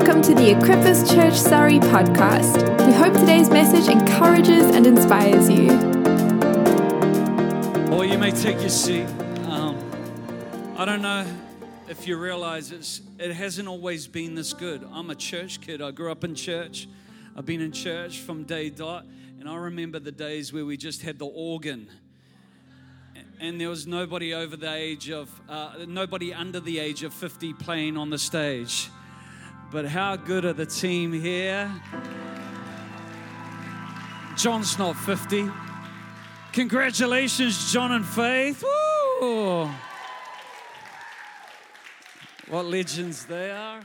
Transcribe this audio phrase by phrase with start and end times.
[0.00, 2.86] welcome to the Equippers Church Surrey podcast.
[2.86, 5.72] We hope today's message encourages and inspires you.
[7.94, 9.04] Or you may take your seat.
[9.46, 9.76] Um,
[10.78, 11.26] I don't know
[11.86, 14.88] if you realize it's, it hasn't always been this good.
[14.90, 15.82] I'm a church kid.
[15.82, 16.88] I grew up in church.
[17.36, 19.04] I've been in church from day dot.
[19.38, 21.88] And I remember the days where we just had the organ.
[23.38, 27.52] And there was nobody over the age of, uh, nobody under the age of 50
[27.52, 28.88] playing on the stage.
[29.72, 31.72] But how good are the team here?
[34.36, 35.48] John's not 50.
[36.52, 38.64] Congratulations, John and Faith.
[38.64, 39.70] Woo!
[42.48, 43.80] What legends they are.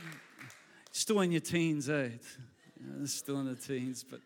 [0.91, 2.09] Still in your teens, eh?
[3.03, 4.03] Still in the teens.
[4.09, 4.21] But,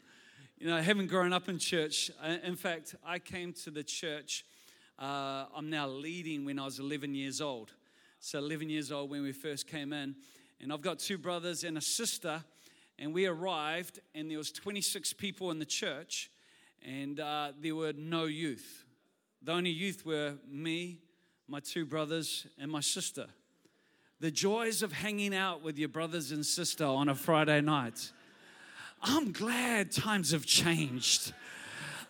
[0.60, 2.10] you know, having grown up in church,
[2.42, 4.46] in fact, I came to the church.
[4.98, 7.74] Uh, I'm now leading when I was 11 years old.
[8.22, 10.16] So, 11 years old when we first came in.
[10.62, 12.44] And I've got two brothers and a sister.
[12.98, 16.30] And we arrived, and there was 26 people in the church,
[16.86, 18.84] and uh, there were no youth.
[19.42, 20.98] The only youth were me,
[21.48, 23.28] my two brothers, and my sister.
[24.20, 28.12] The joys of hanging out with your brothers and sister on a Friday night.
[29.02, 31.32] I'm glad times have changed.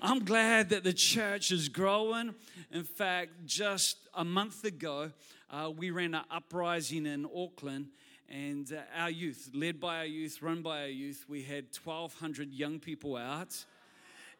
[0.02, 2.34] I'm glad that the church is growing.
[2.72, 5.12] In fact, just a month ago,
[5.52, 7.90] uh, we ran an uprising in Auckland,
[8.30, 12.54] and uh, our youth, led by our youth, run by our youth, we had 1,200
[12.54, 13.66] young people out.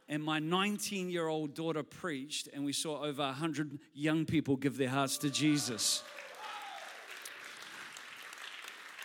[0.08, 4.78] And my 19 year old daughter preached, and we saw over 100 young people give
[4.78, 6.04] their hearts to Jesus.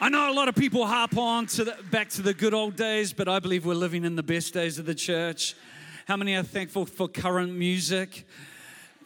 [0.01, 2.77] I know a lot of people harp on to the, back to the good old
[2.77, 5.55] days, but I believe we're living in the best days of the church.
[6.07, 8.27] How many are thankful for current music?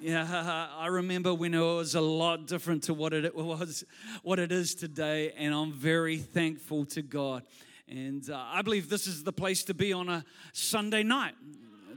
[0.00, 3.84] Yeah, I remember when it was a lot different to what it was,
[4.22, 7.42] what it is today, and I'm very thankful to God.
[7.88, 11.34] And uh, I believe this is the place to be on a Sunday night.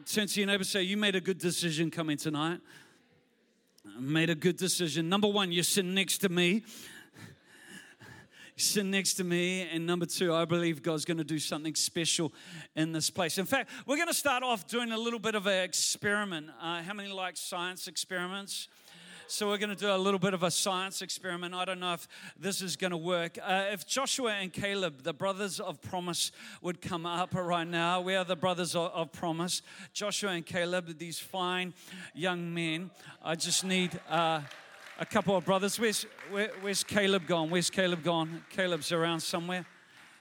[0.06, 2.60] Turn to your neighbor, say, "You made a good decision coming tonight."
[4.00, 5.10] Made a good decision.
[5.10, 6.64] Number one, you're sitting next to me
[8.62, 9.62] sit next to me.
[9.62, 12.32] And number two, I believe God's going to do something special
[12.76, 13.38] in this place.
[13.38, 16.48] In fact, we're going to start off doing a little bit of an experiment.
[16.62, 18.68] Uh, how many like science experiments?
[19.28, 21.56] So we're going to do a little bit of a science experiment.
[21.56, 22.06] I don't know if
[22.38, 23.38] this is going to work.
[23.42, 28.14] Uh, if Joshua and Caleb, the brothers of promise, would come up right now, we
[28.16, 29.62] are the brothers of, of promise.
[29.94, 31.74] Joshua and Caleb, these fine
[32.14, 32.92] young men.
[33.24, 33.98] I just need.
[34.10, 34.42] Uh,
[35.02, 35.80] a couple of brothers.
[35.80, 37.50] Where's, where, where's Caleb gone?
[37.50, 38.46] Where's Caleb gone?
[38.52, 39.66] Caleb's around somewhere.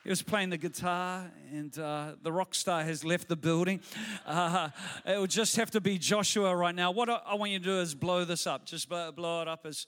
[0.03, 3.81] He was playing the guitar, and uh, the rock star has left the building.
[4.25, 4.71] Uh,
[5.05, 6.93] it would just have to be Joshua right now.
[6.93, 8.65] What I, I want you to do is blow this up.
[8.65, 9.87] Just blow, blow it up as,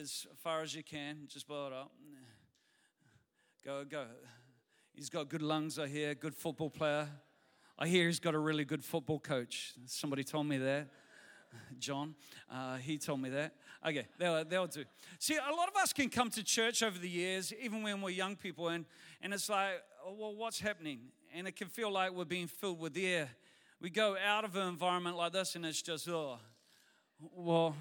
[0.00, 1.26] as far as you can.
[1.28, 1.92] Just blow it up.
[3.66, 4.06] Go, go.
[4.94, 7.06] He's got good lungs, I hear, good football player.
[7.78, 9.74] I hear he's got a really good football coach.
[9.84, 10.88] Somebody told me that.
[11.78, 12.14] John,
[12.50, 13.52] uh, he told me that.
[13.84, 14.84] Okay, they'll, they'll do.
[15.18, 18.10] See, a lot of us can come to church over the years, even when we're
[18.10, 18.84] young people, and,
[19.20, 21.00] and it's like, oh, well, what's happening?
[21.34, 23.28] And it can feel like we're being filled with air.
[23.80, 26.38] We go out of an environment like this, and it's just, oh,
[27.34, 27.74] well,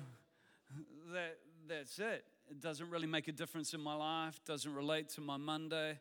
[1.14, 2.26] that, that's it.
[2.50, 6.00] It doesn't really make a difference in my life, doesn't relate to my Monday.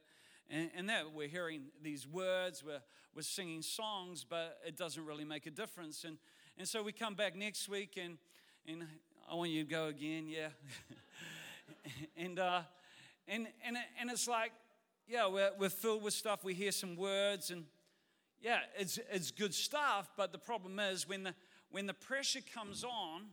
[0.49, 2.81] And, and that we're hearing these words, we're,
[3.15, 6.05] we're singing songs, but it doesn't really make a difference.
[6.05, 6.17] And,
[6.59, 8.17] and so we come back next week, and,
[8.67, 8.87] and
[9.31, 10.49] I want you to go again, yeah.
[12.17, 12.63] and, uh,
[13.29, 14.51] and, and, and it's like,
[15.07, 16.43] yeah, we're, we're filled with stuff.
[16.43, 17.63] We hear some words, and
[18.43, 20.11] yeah, it's, it's good stuff.
[20.17, 21.35] But the problem is when the,
[21.71, 23.27] when the pressure comes on,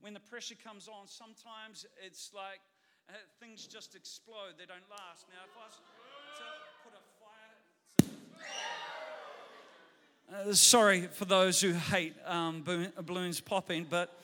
[0.00, 2.58] when the pressure comes on, sometimes it's like
[3.08, 4.54] uh, things just explode.
[4.58, 5.26] They don't last.
[5.28, 5.78] Now, if I was
[6.36, 6.42] to
[6.82, 7.02] put a
[10.40, 10.50] fire.
[10.50, 12.64] Uh, sorry for those who hate um,
[13.04, 14.18] balloons popping, but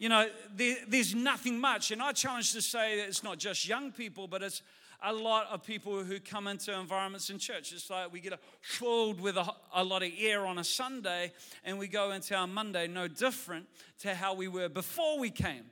[0.00, 1.90] you know, there, there's nothing much.
[1.90, 4.62] And I challenge to say that it's not just young people, but it's
[5.02, 7.70] a lot of people who come into environments in church.
[7.74, 8.32] It's like we get
[8.62, 11.32] filled with a, a, lot of air on a Sunday
[11.66, 13.66] and we go into our Monday no different
[14.00, 15.64] to how we were before we came.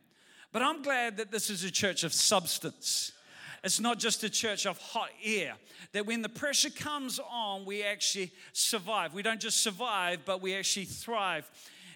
[0.52, 3.12] But I'm glad that this is a church of substance.
[3.64, 5.54] It's not just a church of hot air.
[5.92, 9.14] That when the pressure comes on, we actually survive.
[9.14, 11.50] We don't just survive, but we actually thrive.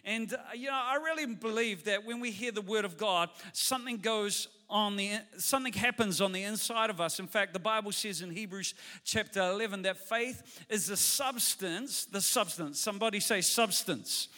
[0.04, 3.30] And, uh, you know, I really believe that when we hear the word of God,
[3.52, 7.20] something goes on the, something happens on the inside of us.
[7.20, 12.20] In fact, the Bible says in Hebrews chapter 11 that faith is the substance, the
[12.20, 12.80] substance.
[12.80, 14.28] Somebody say substance.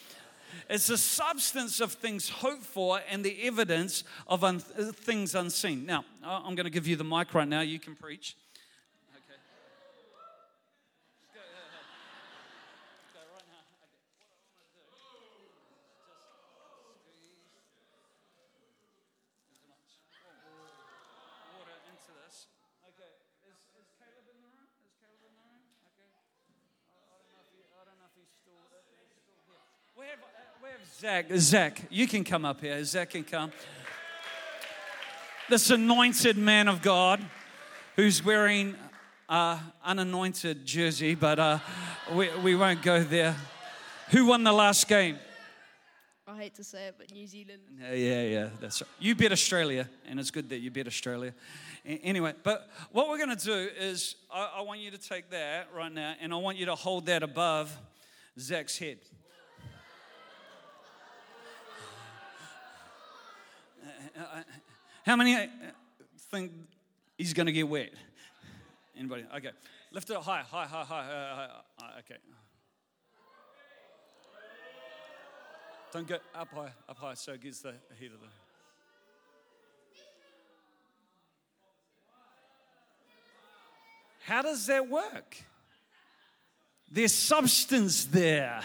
[0.68, 5.86] It's the substance of things hoped for and the evidence of un- things unseen.
[5.86, 7.60] Now, I'm going to give you the mic right now.
[7.60, 8.36] You can preach.
[9.16, 9.38] Okay.
[29.94, 31.26] We have, uh, we have Zach.
[31.36, 32.82] Zach, you can come up here.
[32.84, 33.50] Zach can come.
[35.50, 37.20] This anointed man of God
[37.96, 38.76] who's wearing
[39.28, 41.58] uh, unanointed jersey, but uh,
[42.12, 43.34] we, we won't go there.
[44.10, 45.18] Who won the last game?
[46.28, 47.62] I hate to say it, but New Zealand.
[47.80, 48.48] Yeah, yeah, yeah.
[48.60, 48.90] That's right.
[49.00, 51.34] You beat Australia, and it's good that you beat Australia.
[51.84, 55.70] Anyway, but what we're going to do is I, I want you to take that
[55.74, 57.76] right now, and I want you to hold that above
[58.38, 58.98] Zach's head.
[65.04, 65.46] How many uh,
[66.30, 66.52] think
[67.18, 67.90] he's going to get wet?
[68.96, 69.24] Anybody?
[69.36, 69.50] Okay.
[69.92, 71.98] Lift it up high, high, high, high, high, high.
[72.00, 72.20] Okay.
[75.92, 78.26] Don't go up high, up high, so it gets the heat of the.
[84.24, 85.36] How does that work?
[86.90, 88.60] There's substance there.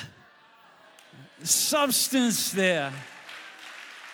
[1.44, 2.94] Substance there.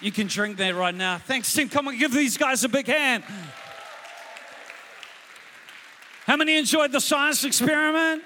[0.02, 1.18] You can drink that right now.
[1.18, 1.70] Thanks, Tim.
[1.70, 3.24] Come on, give these guys a big hand.
[6.26, 8.24] How many enjoyed the science experiment?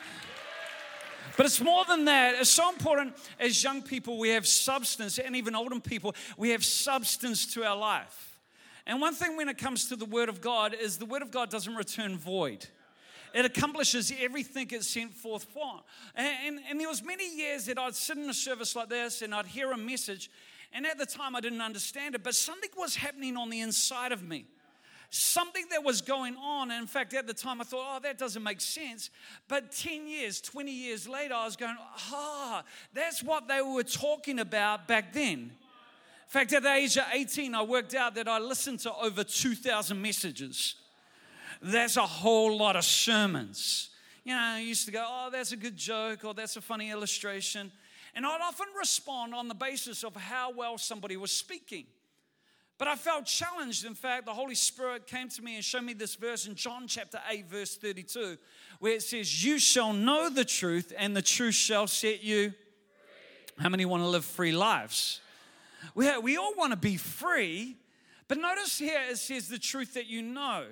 [1.38, 2.36] But it's more than that.
[2.36, 6.66] It's so important as young people, we have substance, and even older people, we have
[6.66, 8.40] substance to our life.
[8.86, 11.32] And one thing when it comes to the Word of God is the Word of
[11.32, 12.66] God doesn't return void.
[13.34, 15.82] It accomplishes everything it's sent forth for.
[16.16, 19.22] And, and, and there was many years that I'd sit in a service like this
[19.22, 20.32] and I'd hear a message,
[20.74, 24.12] and at the time I didn't understand it, but something was happening on the inside
[24.12, 24.46] of me
[25.10, 26.72] something that was going on.
[26.72, 29.10] And in fact, at the time, I thought, oh, that doesn't make sense.
[29.48, 31.76] But 10 years, 20 years later, I was going,
[32.12, 32.64] ah,
[32.94, 35.40] that's what they were talking about back then.
[35.40, 39.24] In fact, at the age of 18, I worked out that I listened to over
[39.24, 40.76] 2,000 messages.
[41.62, 43.90] That's a whole lot of sermons.
[44.24, 46.92] You know, I used to go, oh, that's a good joke, or that's a funny
[46.92, 47.72] illustration.
[48.20, 51.86] And I'd often respond on the basis of how well somebody was speaking.
[52.78, 53.86] But I felt challenged.
[53.86, 56.86] In fact, the Holy Spirit came to me and showed me this verse in John
[56.86, 58.38] chapter 8, verse 32,
[58.80, 62.54] where it says, You shall know the truth, and the truth shall set you.
[63.58, 65.22] How many want to live free lives?
[65.96, 67.78] We, we all want to be free,
[68.28, 70.66] but notice here it says the truth that you know.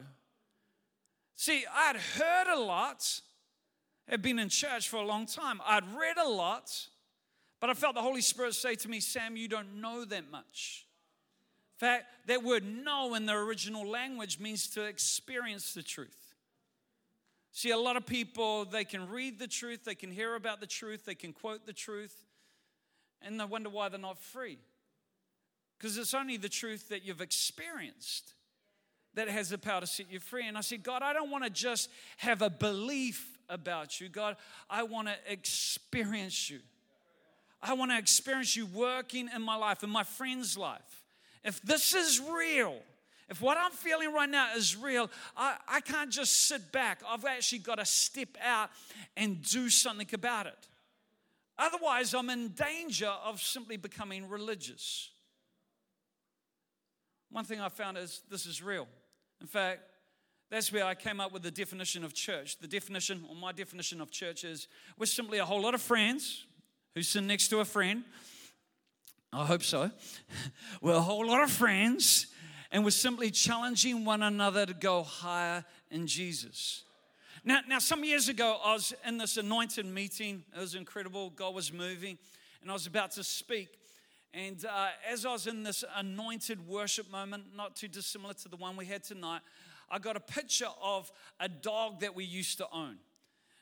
[1.38, 3.22] See, I'd heard a lot,
[4.12, 6.90] I'd been in church for a long time, I'd read a lot,
[7.60, 10.86] but I felt the Holy Spirit say to me, Sam, you don't know that much.
[11.76, 16.34] In fact, that word know in the original language means to experience the truth.
[17.52, 20.68] See, a lot of people, they can read the truth, they can hear about the
[20.68, 22.16] truth, they can quote the truth,
[23.22, 24.60] and they wonder why they're not free.
[25.78, 28.34] Because it's only the truth that you've experienced
[29.14, 30.48] that has the power to set you free.
[30.48, 34.10] And I said, God, I don't want to just have a belief about you.
[34.10, 34.38] God,
[34.70, 36.60] I want to experience you.
[37.62, 41.04] I want to experience you working in my life, in my friend's life.
[41.44, 42.78] If this is real,
[43.30, 47.02] if what I'm feeling right now is real, I, I can't just sit back.
[47.08, 48.70] I've actually got to step out
[49.16, 50.68] and do something about it.
[51.58, 55.10] Otherwise, I'm in danger of simply becoming religious.
[57.32, 58.88] One thing I found is this is real.
[59.42, 59.82] In fact,
[60.50, 62.58] that's where I came up with the definition of church.
[62.60, 66.46] The definition, or my definition of church is we're simply a whole lot of friends
[66.98, 68.04] who sit next to a friend
[69.32, 69.92] I hope so.
[70.82, 72.28] We're a whole lot of friends,
[72.72, 76.84] and we're simply challenging one another to go higher in Jesus.
[77.44, 80.44] Now, now, some years ago, I was in this anointed meeting.
[80.56, 81.30] It was incredible.
[81.30, 82.18] God was moving,
[82.62, 83.68] and I was about to speak.
[84.34, 88.58] And uh, as I was in this anointed worship moment, not too dissimilar to the
[88.58, 89.42] one we had tonight,
[89.92, 92.98] I got a picture of a dog that we used to own.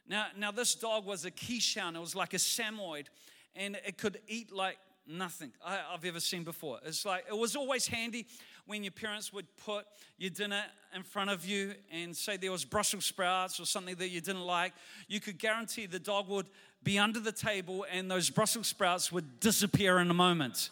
[0.07, 1.95] Now, now this dog was a Keeshond.
[1.95, 3.09] It was like a Samoyed,
[3.55, 6.79] and it could eat like nothing I, have ever seen before.
[6.85, 8.27] It's like it was always handy
[8.65, 9.85] when your parents would put
[10.17, 10.63] your dinner
[10.95, 14.45] in front of you and say there was Brussels sprouts or something that you didn't
[14.45, 14.73] like.
[15.07, 16.47] You could guarantee the dog would
[16.83, 20.69] be under the table and those Brussels sprouts would disappear in a moment.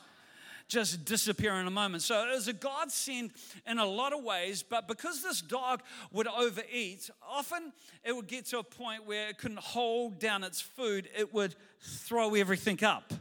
[0.73, 2.01] Just disappear in a moment.
[2.01, 3.29] So it was a godsend
[3.67, 7.71] in a lot of ways, but because this dog would overeat, often
[8.03, 11.53] it would get to a point where it couldn't hold down its food, it would
[11.79, 13.13] throw everything up.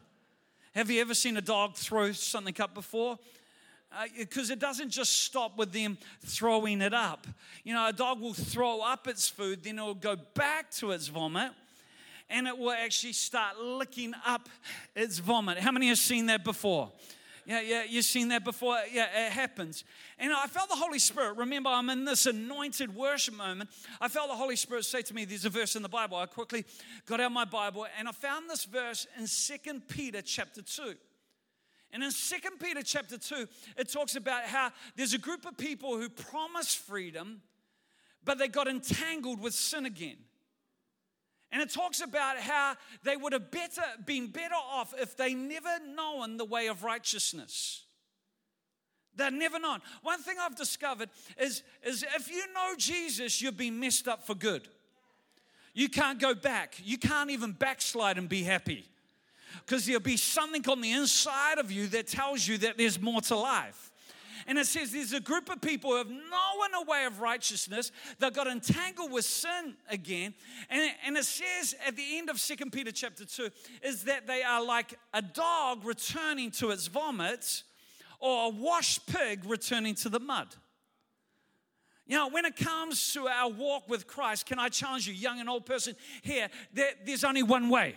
[0.75, 3.19] Have you ever seen a dog throw something up before?
[4.17, 7.27] Because uh, it doesn't just stop with them throwing it up.
[7.65, 10.93] You know, a dog will throw up its food, then it will go back to
[10.93, 11.51] its vomit,
[12.31, 14.49] and it will actually start licking up
[14.97, 15.59] its vomit.
[15.59, 16.91] How many have seen that before?
[17.45, 18.79] Yeah, yeah, you've seen that before.
[18.93, 19.85] Yeah, it happens.
[20.19, 21.37] And I felt the Holy Spirit.
[21.37, 23.71] Remember, I'm in this anointed worship moment.
[24.01, 26.17] I felt the Holy Spirit say to me, There's a verse in the Bible.
[26.17, 26.65] I quickly
[27.07, 30.95] got out my Bible and I found this verse in Second Peter chapter 2.
[31.93, 33.47] And in Second Peter chapter 2,
[33.77, 37.43] it talks about how there's a group of people who promise freedom,
[38.25, 40.17] but they got entangled with sin again.
[41.53, 45.79] And it talks about how they would have better been better off if they never
[45.95, 47.85] known the way of righteousness.
[49.15, 49.81] They'd never known.
[50.03, 54.35] One thing I've discovered is, is if you know Jesus, you've been messed up for
[54.35, 54.67] good.
[55.75, 56.77] You can't go back.
[56.83, 58.87] You can't even backslide and be happy.
[59.67, 63.21] Because there'll be something on the inside of you that tells you that there's more
[63.23, 63.92] to life.
[64.47, 67.93] And it says there's a group of people who have known a way of righteousness.
[68.19, 70.35] They've got entangled with sin again.
[70.71, 73.51] And, and it says at the end of Second Peter chapter 2
[73.83, 77.63] is that they are like a dog returning to its vomit
[78.21, 80.49] or a washed pig returning to the mud.
[82.07, 85.41] You know, when it comes to our walk with Christ, can I challenge you, young
[85.41, 87.97] and old person here, that there's only one way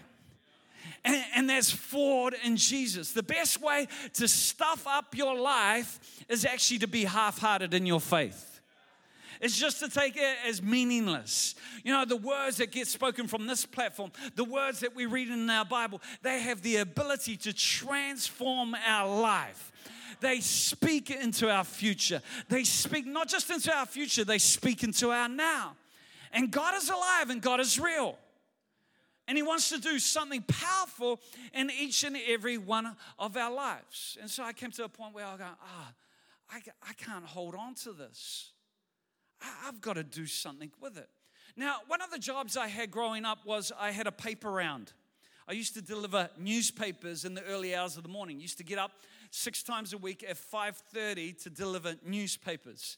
[1.03, 3.11] and, and that's forward in Jesus.
[3.11, 5.99] The best way to stuff up your life
[6.29, 8.55] is actually to be half hearted in your faith.
[9.41, 11.55] It's just to take it as meaningless.
[11.83, 15.29] You know, the words that get spoken from this platform, the words that we read
[15.29, 19.71] in our Bible, they have the ability to transform our life.
[20.21, 22.21] They speak into our future.
[22.49, 25.75] They speak not just into our future, they speak into our now.
[26.31, 28.17] And God is alive and God is real.
[29.27, 31.20] And He wants to do something powerful
[31.53, 34.17] in each and every one of our lives.
[34.22, 35.94] And so I came to a point where I go, ah,
[36.51, 38.51] I, I can't hold on to this.
[39.41, 41.10] I, I've got to do something with it.
[41.58, 44.91] Now, one of the jobs I had growing up was I had a paper round.
[45.48, 48.39] I used to deliver newspapers in the early hours of the morning.
[48.39, 48.91] used to get up
[49.29, 52.98] six times a week at 5:30 to deliver newspapers.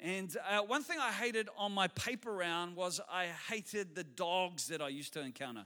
[0.00, 4.68] And uh, one thing I hated on my paper round was I hated the dogs
[4.68, 5.64] that I used to encounter.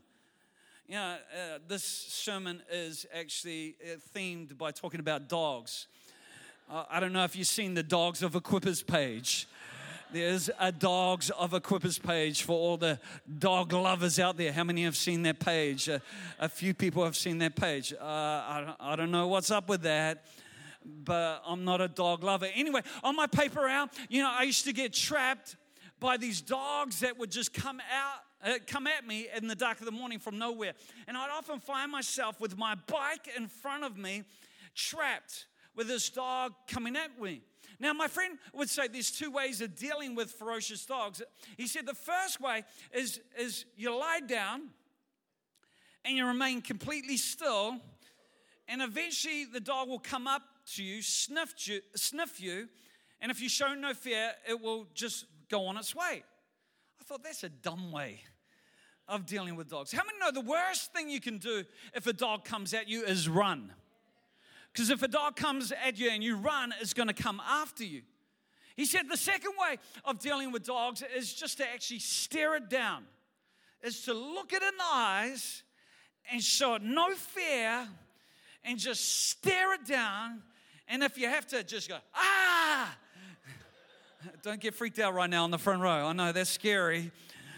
[0.89, 5.87] You know, uh, this sermon is actually uh, themed by talking about dogs.
[6.71, 9.47] Uh, I don't know if you've seen the Dogs of Equippers page.
[10.13, 12.99] There's a Dogs of Equippers page for all the
[13.39, 14.53] dog lovers out there.
[14.53, 15.91] How many have seen that page?
[15.91, 15.99] Uh,
[16.39, 17.93] a few people have seen that page.
[17.93, 20.25] Uh, I, I don't know what's up with that
[20.85, 22.49] but I'm not a dog lover.
[22.55, 25.57] Anyway, on my paper round, you know, I used to get trapped
[26.01, 29.79] by these dogs that would just come out, uh, come at me in the dark
[29.81, 30.73] of the morning from nowhere.
[31.07, 34.25] And I'd often find myself with my bike in front of me,
[34.75, 35.47] trapped
[35.77, 37.43] with this dog coming at me.
[37.79, 41.23] Now, my friend would say there's two ways of dealing with ferocious dogs.
[41.57, 44.69] He said the first way is, is you lie down
[46.05, 47.81] and you remain completely still,
[48.69, 50.43] and eventually the dog will come up
[50.77, 52.69] to you, sniff you, sniff you,
[53.21, 56.23] and if you show no fear, it will just go on its way.
[57.01, 58.21] I thought that's a dumb way
[59.09, 59.93] of dealing with dogs.
[59.93, 61.65] How many know the worst thing you can do
[61.95, 63.73] if a dog comes at you is run?
[64.73, 67.85] Because if a dog comes at you and you run, it's going to come after
[67.85, 68.03] you.
[68.75, 72.71] He said the second way of dealing with dogs is just to actually stare it
[72.71, 73.05] down,
[73.83, 75.63] is to look it in the eyes
[76.33, 77.87] and show it no fear
[78.65, 80.43] and just stare it down
[80.93, 82.95] and if you have to just go, ah,
[84.43, 86.07] don't get freaked out right now on the front row.
[86.07, 87.11] I know that's scary.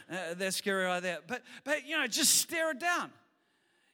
[0.09, 1.19] Uh, that's scary right there.
[1.27, 3.11] But, but, you know, just stare it down.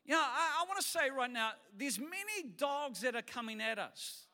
[0.04, 3.62] You know, I, I want to say right now, there's many dogs that are coming
[3.62, 4.25] at us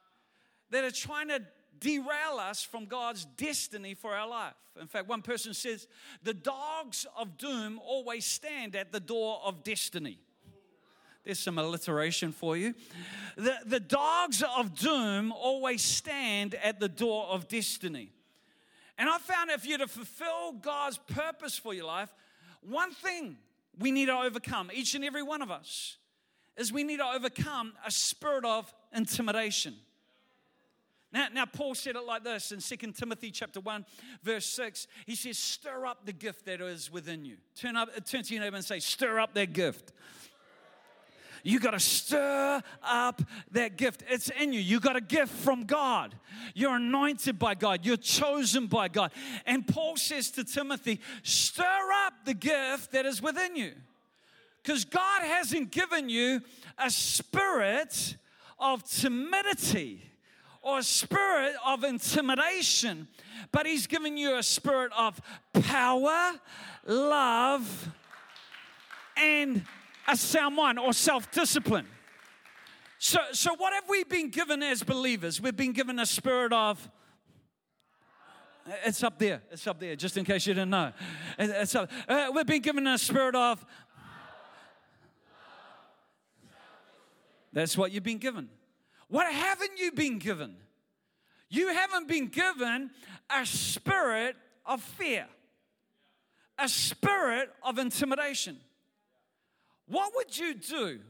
[0.70, 1.40] that are trying to
[1.78, 4.54] derail us from God's destiny for our life.
[4.80, 5.86] In fact, one person says,
[6.24, 10.18] the dogs of doom always stand at the door of destiny.
[11.26, 12.72] There's some alliteration for you.
[13.36, 18.12] The, the dogs of doom always stand at the door of destiny.
[18.96, 22.14] And I found if you're to fulfill God's purpose for your life,
[22.62, 23.38] one thing
[23.76, 25.96] we need to overcome, each and every one of us,
[26.56, 29.74] is we need to overcome a spirit of intimidation.
[31.12, 33.84] Now, now Paul said it like this in 2 Timothy chapter 1,
[34.22, 34.86] verse 6.
[35.06, 37.36] He says, Stir up the gift that is within you.
[37.56, 39.92] Turn up, turn to your neighbor and say, Stir up that gift.
[41.42, 44.02] You got to stir up that gift.
[44.08, 44.60] It's in you.
[44.60, 46.14] You got a gift from God.
[46.54, 47.84] You're anointed by God.
[47.84, 49.12] You're chosen by God.
[49.46, 53.72] And Paul says to Timothy, stir up the gift that is within you.
[54.62, 56.40] Because God hasn't given you
[56.76, 58.16] a spirit
[58.58, 60.02] of timidity
[60.60, 63.06] or a spirit of intimidation,
[63.52, 65.20] but He's given you a spirit of
[65.52, 66.32] power,
[66.84, 67.88] love,
[69.16, 69.64] and
[70.08, 71.86] a sound mind or self discipline.
[72.98, 75.40] So, so what have we been given as believers?
[75.40, 76.88] We've been given a spirit of.
[78.84, 79.42] It's up there.
[79.52, 80.92] It's up there, just in case you didn't know.
[81.38, 81.90] It's up.
[82.08, 83.64] Uh, we've been given a spirit of.
[87.52, 88.48] That's what you've been given.
[89.08, 90.56] What haven't you been given?
[91.48, 92.90] You haven't been given
[93.30, 95.26] a spirit of fear,
[96.58, 98.58] a spirit of intimidation.
[99.86, 101.00] What would you do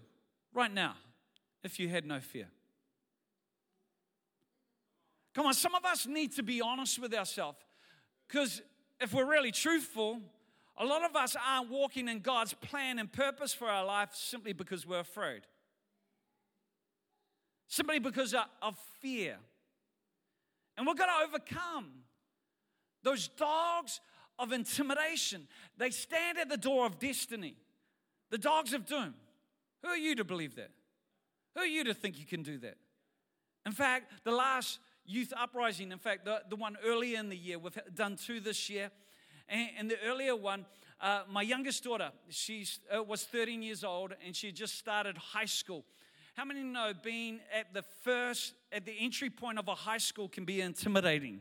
[0.53, 0.95] right now
[1.65, 2.49] if you had no fear?
[5.35, 7.59] Come on, some of us need to be honest with ourselves
[8.27, 8.63] because
[9.01, 10.21] if we're really truthful,
[10.79, 14.53] a lot of us aren't walking in God's plan and purpose for our life simply
[14.53, 15.43] because we're afraid.
[17.69, 19.37] Simply because of fear.
[20.77, 21.91] And we're going to overcome
[23.03, 24.01] those dogs
[24.39, 25.49] of intimidation.
[25.79, 27.57] They stand at the door of destiny,
[28.31, 29.15] the dogs of doom.
[29.83, 30.71] Who are you to believe that?
[31.55, 32.77] Who are you to think you can do that?
[33.65, 37.59] In fact, the last youth uprising, in fact, the, the one earlier in the year,
[37.59, 38.91] we've done two this year.
[39.49, 40.67] And, and the earlier one,
[41.01, 45.45] uh, my youngest daughter, she uh, was 13 years old and she just started high
[45.45, 45.85] school.
[46.35, 50.29] How many know being at the first, at the entry point of a high school
[50.29, 51.41] can be intimidating?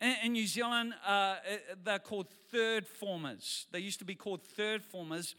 [0.00, 1.36] In, New Zealand, uh, uh
[1.84, 3.66] they're called third formers.
[3.72, 5.34] They used to be called third formers,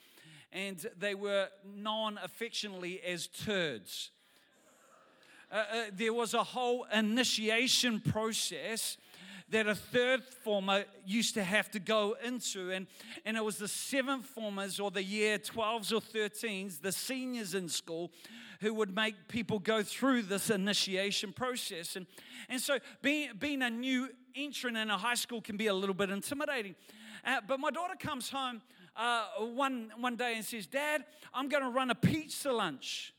[0.51, 4.12] and they were known affectionately as turds.
[5.51, 8.98] Uh, uh, there was a whole initiation process
[9.50, 12.72] that a third former used to have to go into.
[12.72, 12.86] And,
[13.25, 17.70] and it was the seventh formers or the year 12s or 13s, the seniors in
[17.70, 18.12] school,
[18.60, 21.96] who would make people go through this initiation process.
[21.96, 22.08] And,
[22.50, 25.96] and so being, being a new entrant in a high school can be a little
[25.96, 26.75] bit intimidating.
[27.25, 28.62] Uh, but my daughter comes home
[28.98, 33.14] uh, one, one day and says, Dad, I'm going to run a pizza lunch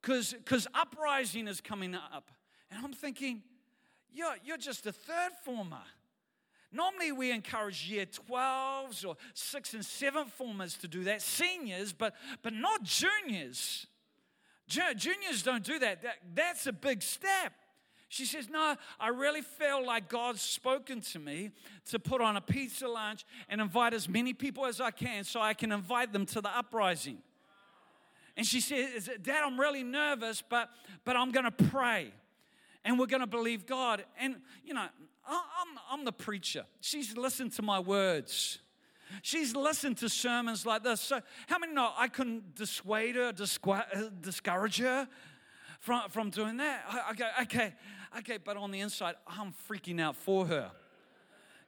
[0.00, 2.30] because cause uprising is coming up.
[2.70, 3.42] And I'm thinking,
[4.12, 5.82] you're, you're just a third former.
[6.70, 12.14] Normally, we encourage year 12s or 6 and 7 formers to do that, seniors, but,
[12.42, 13.86] but not juniors.
[14.66, 16.02] Juniors don't do that.
[16.02, 16.16] that.
[16.34, 17.52] That's a big step.
[18.12, 21.50] She says, No, I really feel like God's spoken to me
[21.86, 25.40] to put on a pizza lunch and invite as many people as I can so
[25.40, 27.22] I can invite them to the uprising.
[28.36, 30.68] And she says, Dad, I'm really nervous, but,
[31.06, 32.12] but I'm going to pray
[32.84, 34.04] and we're going to believe God.
[34.20, 34.86] And, you know,
[35.26, 36.66] I'm, I'm the preacher.
[36.82, 38.58] She's listened to my words.
[39.22, 41.00] She's listened to sermons like this.
[41.00, 45.08] So, how many know I couldn't dissuade her, discourage her
[45.80, 46.84] from, from doing that?
[47.08, 47.72] I, go, okay,
[48.18, 50.70] okay, but on the inside, I'm freaking out for her.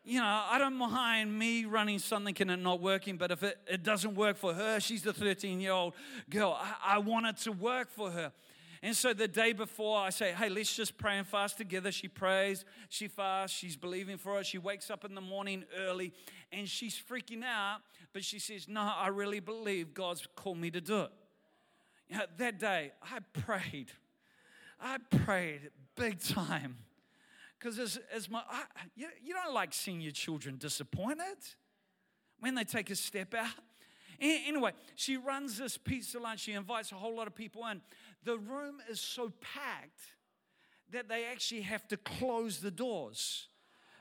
[0.06, 3.56] You know, I don't mind me running something and it not working, but if it,
[3.66, 5.94] it doesn't work for her, she's the 13 year old
[6.28, 6.58] girl.
[6.60, 8.30] I, I want it to work for her.
[8.82, 11.90] And so the day before, I say, hey, let's just pray and fast together.
[11.90, 14.44] She prays, she fasts, she's believing for it.
[14.44, 16.12] She wakes up in the morning early
[16.52, 17.78] and she's freaking out,
[18.12, 21.10] but she says, no, I really believe God's called me to do it.
[22.10, 23.90] You know, that day, I prayed.
[24.78, 26.78] I prayed big time.
[27.58, 31.38] Because as, as my, I, you, you don't like seeing your children disappointed
[32.40, 33.48] when they take a step out.
[34.20, 36.40] Anyway, she runs this pizza lunch.
[36.40, 37.80] She invites a whole lot of people in.
[38.24, 40.00] The room is so packed
[40.92, 43.48] that they actually have to close the doors.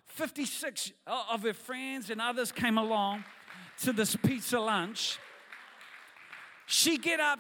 [0.06, 3.24] 56 of her friends and others came along
[3.82, 5.18] to this pizza lunch.
[6.66, 7.40] She get up,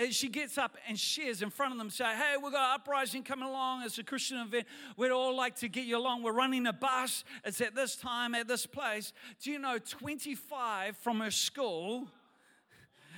[0.00, 2.80] uh, she gets up and shares in front of them, say, Hey, we've got an
[2.80, 3.82] uprising coming along.
[3.82, 4.66] It's a Christian event.
[4.96, 6.22] We'd all like to get you along.
[6.22, 7.24] We're running a bus.
[7.44, 9.12] It's at this time, at this place.
[9.42, 12.08] Do you know 25 from her school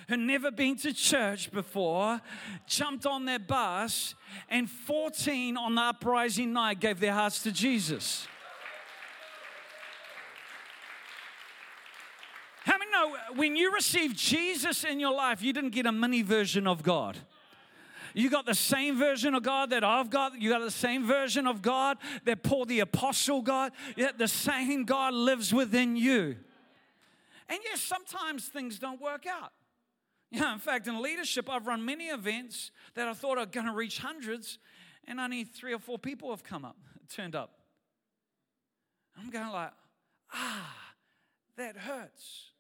[0.09, 2.21] had never been to church before,
[2.67, 4.15] jumped on their bus,
[4.49, 8.27] and 14 on the uprising night gave their hearts to Jesus.
[12.65, 16.23] How many know when you received Jesus in your life, you didn't get a mini
[16.23, 17.17] version of God?
[18.15, 20.41] You got the same version of God that I've got.
[20.41, 23.73] You got the same version of God that Paul the Apostle got.
[23.97, 26.37] Yet the same God lives within you.
[27.49, 29.53] And yes, sometimes things don't work out.
[30.31, 33.99] In fact, in leadership, I've run many events that I thought are going to reach
[33.99, 34.59] hundreds,
[35.07, 36.77] and only three or four people have come up,
[37.15, 37.51] turned up.
[39.19, 39.73] I'm going like,
[40.33, 40.75] ah,
[41.57, 42.52] that hurts.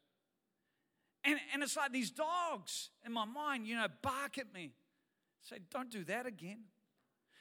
[1.25, 4.73] And, and it's like these dogs in my mind, you know, bark at me.
[5.43, 6.65] Say, don't do that again.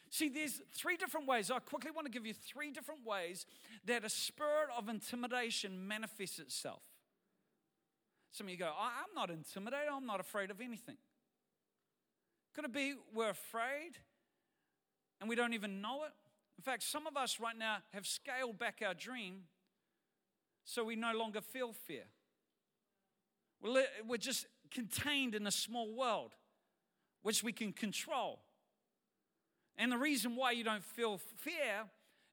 [0.10, 1.50] See, there's three different ways.
[1.50, 3.46] I quickly want to give you three different ways
[3.86, 6.82] that a spirit of intimidation manifests itself.
[8.32, 10.98] Some of you go, I'm not intimidated, I'm not afraid of anything.
[12.54, 13.92] Could it be we're afraid
[15.20, 16.12] and we don't even know it?
[16.58, 19.44] In fact, some of us right now have scaled back our dream
[20.64, 22.04] so we no longer feel fear.
[23.62, 26.34] We're just contained in a small world
[27.22, 28.40] which we can control.
[29.78, 31.86] And the reason why you don't feel fear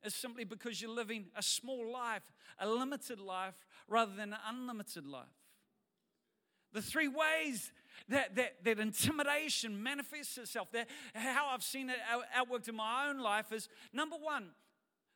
[0.05, 2.23] is simply because you're living a small life,
[2.59, 3.55] a limited life,
[3.89, 5.27] rather than an unlimited life.
[6.73, 7.73] The three ways
[8.09, 11.97] that, that, that intimidation manifests itself, that how I've seen it
[12.37, 14.51] outworked in my own life is number one,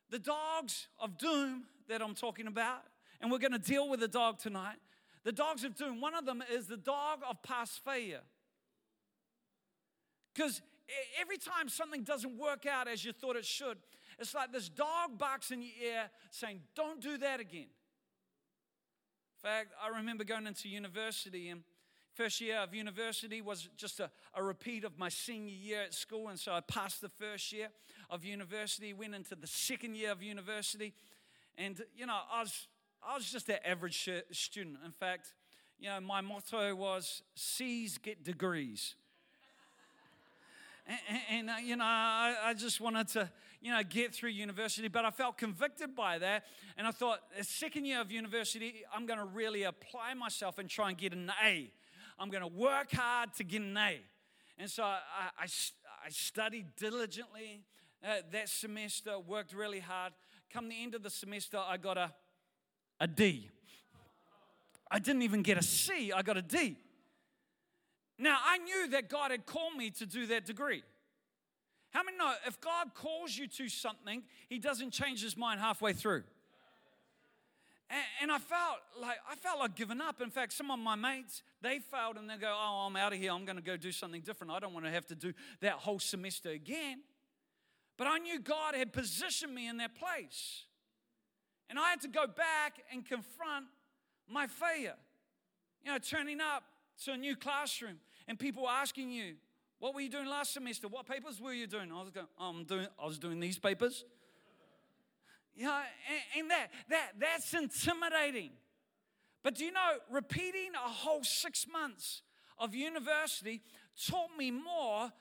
[0.09, 2.83] the dogs of doom that I'm talking about,
[3.21, 4.77] and we're going to deal with the dog tonight.
[5.23, 8.21] The dogs of doom, one of them is the dog of past failure.
[10.33, 10.61] Because
[11.19, 13.77] every time something doesn't work out as you thought it should,
[14.19, 17.67] it's like this dog barks in your ear saying, Don't do that again.
[19.43, 21.63] In fact, I remember going into university and
[22.13, 26.29] first year of university was just a, a repeat of my senior year at school.
[26.29, 27.69] And so I passed the first year
[28.09, 30.93] of university, went into the second year of university.
[31.57, 32.67] And, you know, I was,
[33.05, 34.77] I was just an average student.
[34.85, 35.33] In fact,
[35.79, 38.95] you know, my motto was C's get degrees.
[40.87, 43.29] And, and uh, you know, I, I, just wanted to,
[43.61, 46.43] you know, get through university, but I felt convicted by that.
[46.77, 50.69] And I thought, the second year of university, I'm going to really apply myself and
[50.69, 51.71] try and get an A.
[52.19, 53.99] I'm going to work hard to get an A.
[54.57, 54.99] And so I,
[55.39, 55.45] I,
[56.05, 57.61] I studied diligently
[58.03, 60.13] uh, that semester, worked really hard.
[60.51, 62.11] Come the end of the semester, I got a,
[62.99, 63.49] a D.
[64.89, 66.77] I didn't even get a C, I got a D.
[68.19, 70.83] Now, I knew that God had called me to do that degree.
[71.91, 75.93] How many know if God calls you to something, He doesn't change His mind halfway
[75.93, 76.23] through?
[78.21, 80.19] And, I felt like I felt like giving up.
[80.19, 83.19] In fact, some of my mates they failed and they go, "Oh, I'm out of
[83.19, 83.31] here.
[83.31, 84.51] I'm going to go do something different.
[84.51, 87.01] I don't want to have to do that whole semester again."
[87.97, 90.63] But I knew God had positioned me in that place,
[91.69, 93.65] and I had to go back and confront
[94.29, 94.95] my failure.
[95.83, 96.63] You know, turning up
[97.05, 97.97] to a new classroom
[98.27, 99.35] and people asking you,
[99.79, 100.87] what were you doing last semester?
[100.87, 101.91] What papers were you doing?
[101.91, 104.05] I was going, oh, I'm um, doing, I was doing these papers.
[105.55, 108.51] Yeah, and, and that, that, that's intimidating.
[109.43, 112.21] But do you know, repeating a whole six months
[112.57, 113.61] of university
[114.09, 115.11] taught me more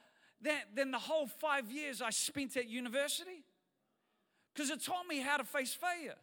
[0.40, 3.44] than, than the whole five years I spent at university.
[4.54, 6.16] Because it taught me how to face failure.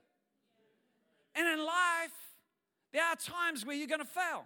[1.39, 2.11] And in life,
[2.91, 4.45] there are times where you're going to fail.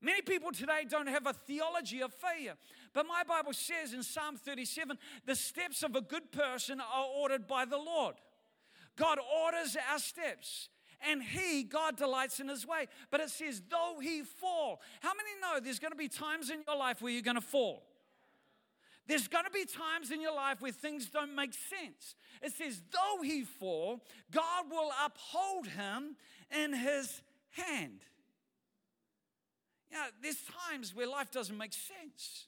[0.00, 2.54] Many people today don't have a theology of failure.
[2.92, 7.48] But my Bible says in Psalm 37 the steps of a good person are ordered
[7.48, 8.14] by the Lord.
[8.96, 10.68] God orders our steps.
[11.06, 12.86] And he, God, delights in his way.
[13.10, 14.80] But it says, though he fall.
[15.00, 17.40] How many know there's going to be times in your life where you're going to
[17.40, 17.82] fall?
[19.06, 22.14] There's going to be times in your life where things don't make sense.
[22.42, 26.16] It says, though he fall, God will uphold him
[26.50, 28.00] in his hand.
[29.92, 32.46] Know, there's times where life doesn't make sense.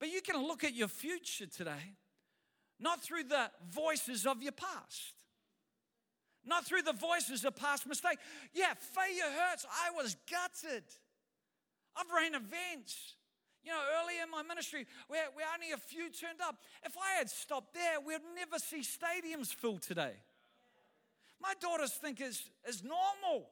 [0.00, 1.96] But you can look at your future today,
[2.80, 5.14] not through the voices of your past,
[6.46, 8.18] not through the voices of past mistake.
[8.54, 9.66] Yeah, failure hurts.
[9.68, 10.84] I was gutted.
[11.96, 13.16] I've ran events.
[13.64, 16.56] You know, early in my ministry, where, where only a few turned up.
[16.84, 20.12] If I had stopped there, we'd never see stadiums filled today.
[21.40, 23.46] My daughters think it's, it's normal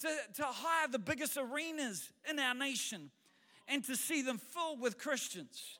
[0.00, 3.10] to, to hire the biggest arenas in our nation
[3.68, 5.78] and to see them filled with Christians.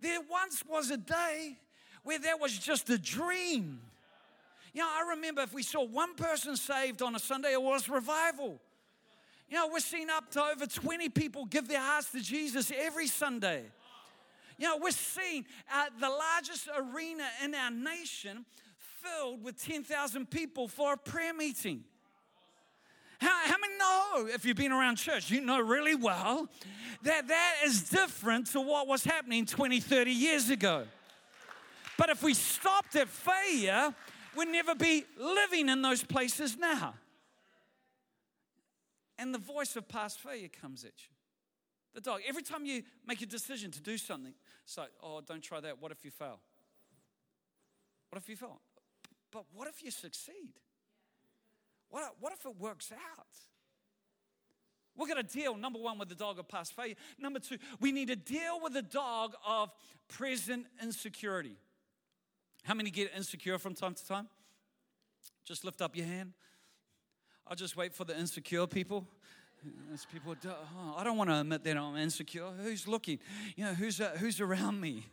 [0.00, 1.58] There once was a day
[2.02, 3.80] where there was just a dream.
[4.72, 7.88] You know, I remember if we saw one person saved on a Sunday, it was
[7.88, 8.60] revival.
[9.48, 13.06] You know, we're seeing up to over 20 people give their hearts to Jesus every
[13.06, 13.64] Sunday.
[14.58, 18.44] You know, we're seeing uh, the largest arena in our nation
[19.02, 21.84] filled with 10,000 people for a prayer meeting.
[23.20, 26.48] How, how many know, if you've been around church, you know really well
[27.02, 30.84] that that is different to what was happening 20, 30 years ago.
[31.98, 33.94] But if we stopped at failure,
[34.36, 36.94] we'd never be living in those places now.
[39.18, 41.14] And the voice of past failure comes at you.
[41.94, 42.20] The dog.
[42.26, 44.32] Every time you make a decision to do something,
[44.64, 45.80] it's like, oh, don't try that.
[45.80, 46.40] What if you fail?
[48.08, 48.60] What if you fail?
[49.30, 50.52] But what if you succeed?
[51.90, 53.26] What, what if it works out?
[54.96, 56.94] We're going to deal, number one, with the dog of past failure.
[57.18, 59.70] Number two, we need to deal with the dog of
[60.08, 61.56] present insecurity.
[62.64, 64.28] How many get insecure from time to time?
[65.44, 66.32] Just lift up your hand.
[67.52, 69.06] I'll just wait for the insecure people.
[69.88, 72.46] There's people, oh, I don't want to admit that I'm insecure.
[72.62, 73.18] Who's looking?
[73.56, 75.04] You know, who's, uh, who's around me?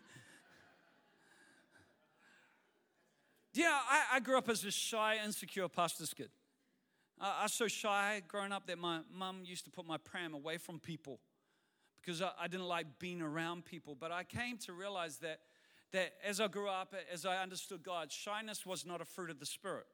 [3.53, 6.29] Yeah, I, I, grew up as a shy, insecure pastor's kid.
[7.19, 10.33] I, I was so shy growing up that my mum used to put my pram
[10.33, 11.19] away from people
[12.01, 13.97] because I, I didn't like being around people.
[13.99, 15.41] But I came to realize that,
[15.91, 19.41] that as I grew up, as I understood God, shyness was not a fruit of
[19.41, 19.87] the Spirit.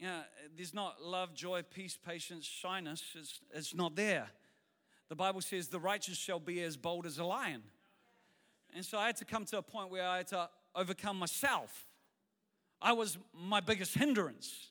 [0.00, 0.20] You know,
[0.56, 3.02] there's not love, joy, peace, patience, shyness.
[3.14, 4.28] It's, it's not there.
[5.10, 7.62] The Bible says the righteous shall be as bold as a lion.
[8.74, 11.86] And so I had to come to a point where I had to overcome myself.
[12.80, 14.68] I was my biggest hindrance.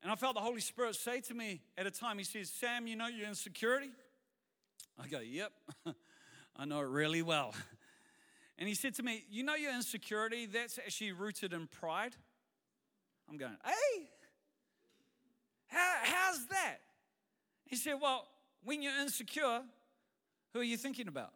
[0.00, 2.86] And I felt the Holy Spirit say to me at a time, He says, Sam,
[2.86, 3.90] you know your insecurity?
[4.96, 5.50] I go, Yep,
[6.56, 7.52] I know it really well.
[8.60, 10.46] And He said to me, You know your insecurity?
[10.46, 12.16] That's actually rooted in pride.
[13.28, 14.08] I'm going, Hey,
[15.68, 16.78] how, how's that?
[17.66, 18.26] He said, Well,
[18.64, 19.62] when you're insecure,
[20.52, 21.32] who are you thinking about?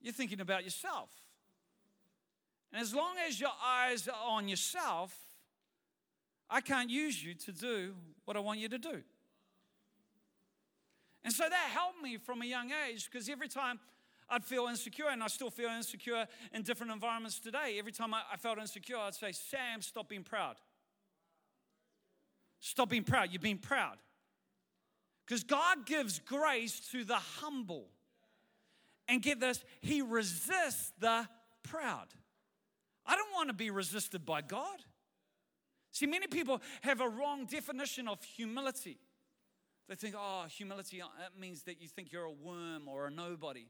[0.00, 1.08] You're thinking about yourself.
[2.72, 5.16] And as long as your eyes are on yourself,
[6.50, 9.02] I can't use you to do what I want you to do.
[11.22, 13.80] And so that helped me from a young age because every time
[14.28, 17.76] I'd feel insecure, and I still feel insecure in different environments today.
[17.78, 20.56] Every time I, I felt insecure, I'd say, Sam, stop being proud.
[22.60, 23.28] Stop being proud.
[23.30, 23.96] You're being proud.
[25.26, 27.86] Because God gives grace to the humble.
[29.06, 31.28] And get this, He resists the
[31.62, 32.06] proud.
[33.06, 34.78] I don't want to be resisted by God.
[35.92, 38.98] See, many people have a wrong definition of humility.
[39.88, 41.06] They think, oh, humility uh,
[41.38, 43.66] means that you think you're a worm or a nobody.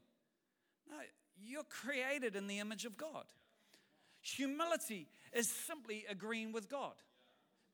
[0.89, 0.97] No,
[1.43, 3.25] you're created in the image of God.
[4.21, 6.93] Humility is simply agreeing with God.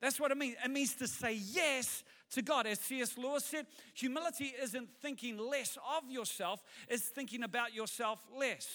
[0.02, 0.56] That's what it means.
[0.64, 2.66] It means to say yes to God.
[2.66, 3.18] As C.S.
[3.18, 8.68] Lewis said, humility isn't thinking less of yourself, it's thinking about yourself less.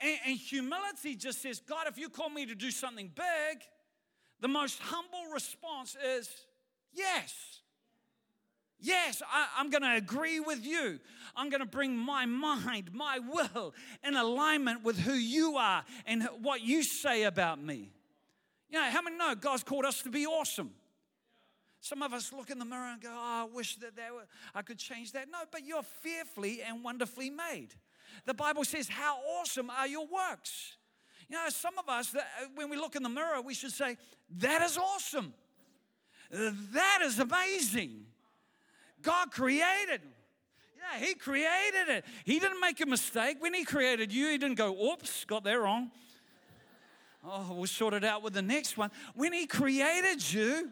[0.00, 3.62] And, and, humility just says, God, if you call me to do something big,
[4.40, 6.28] the most humble response is
[6.92, 7.60] yes.
[8.82, 10.98] Yes, I, am going to agree with you.
[11.36, 16.28] I'm going to bring my mind, my will in alignment with who you are and
[16.42, 17.92] what you say about me.
[18.68, 20.72] You know, how many know God's called us to be awesome?
[21.80, 24.62] Some of us look in the mirror and go, oh, I wish that, were, I
[24.62, 25.28] could change that.
[25.30, 27.68] No, but you're fearfully and wonderfully made.
[28.24, 30.76] The Bible says, How awesome are your works?
[31.28, 32.20] You know, some of us, uh,
[32.54, 33.96] when we look in the mirror, we should say,
[34.38, 35.34] That is awesome.
[36.30, 38.06] That is amazing.
[39.02, 40.00] God created.
[40.76, 42.04] Yeah, He created it.
[42.24, 43.36] He didn't make a mistake.
[43.40, 45.90] When He created you, He didn't go, oops, got that wrong.
[47.24, 48.90] Oh, we'll sort it out with the next one.
[49.14, 50.70] When He created you,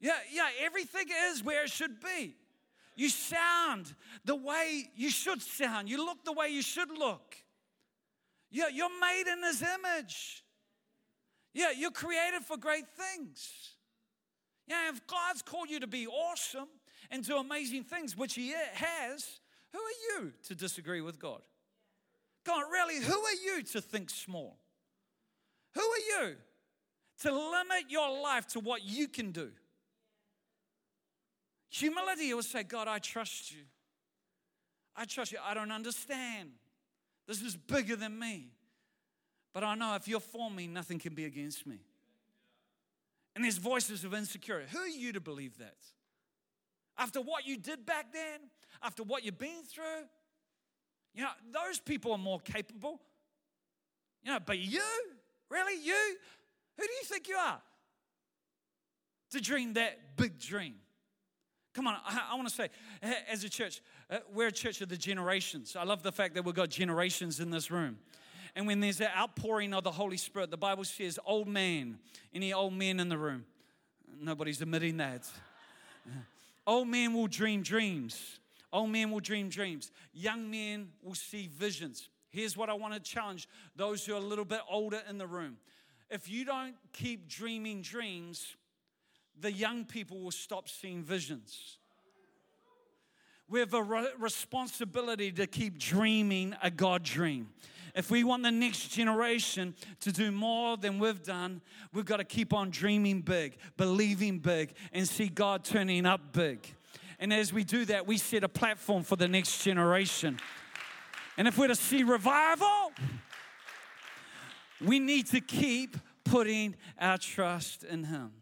[0.00, 2.34] yeah, yeah, everything is where it should be.
[2.96, 5.88] You sound the way you should sound.
[5.88, 7.36] You look the way you should look.
[8.50, 10.42] Yeah, you're made in His image.
[11.52, 13.72] Yeah, you're created for great things.
[14.66, 16.68] Yeah, if God's called you to be awesome,
[17.10, 19.40] and do amazing things, which He has,
[19.72, 21.40] who are you to disagree with God?
[22.44, 24.56] God, really, who are you to think small?
[25.74, 26.36] Who are you
[27.22, 29.50] to limit your life to what you can do?
[31.70, 33.62] Humility will say, God, I trust you.
[34.94, 35.38] I trust you.
[35.44, 36.50] I don't understand.
[37.26, 38.50] This is bigger than me.
[39.52, 41.80] But I know if you're for me, nothing can be against me.
[43.34, 44.68] And there's voices of insecurity.
[44.70, 45.76] Who are you to believe that?
[46.98, 48.40] After what you did back then,
[48.82, 50.04] after what you've been through.
[51.14, 53.00] You know, those people are more capable.
[54.22, 54.82] You know, but you,
[55.50, 56.16] really, you,
[56.76, 57.60] who do you think you are
[59.30, 60.74] to dream that big dream?
[61.74, 62.70] Come on, I, I want to say,
[63.30, 65.76] as a church, uh, we're a church of the generations.
[65.76, 67.98] I love the fact that we've got generations in this room.
[68.54, 71.98] And when there's an outpouring of the Holy Spirit, the Bible says, old man,
[72.32, 73.44] any old men in the room?
[74.18, 75.28] Nobody's admitting that.
[76.66, 78.40] Old men will dream dreams.
[78.72, 79.92] Old men will dream dreams.
[80.12, 82.08] Young men will see visions.
[82.30, 85.26] Here's what I want to challenge those who are a little bit older in the
[85.26, 85.58] room.
[86.10, 88.56] If you don't keep dreaming dreams,
[89.38, 91.78] the young people will stop seeing visions.
[93.48, 97.50] We have a re- responsibility to keep dreaming a God dream.
[97.96, 101.62] If we want the next generation to do more than we've done,
[101.94, 106.74] we've got to keep on dreaming big, believing big, and see God turning up big.
[107.18, 110.38] And as we do that, we set a platform for the next generation.
[111.38, 112.92] And if we're to see revival,
[114.84, 118.32] we need to keep putting our trust in Him.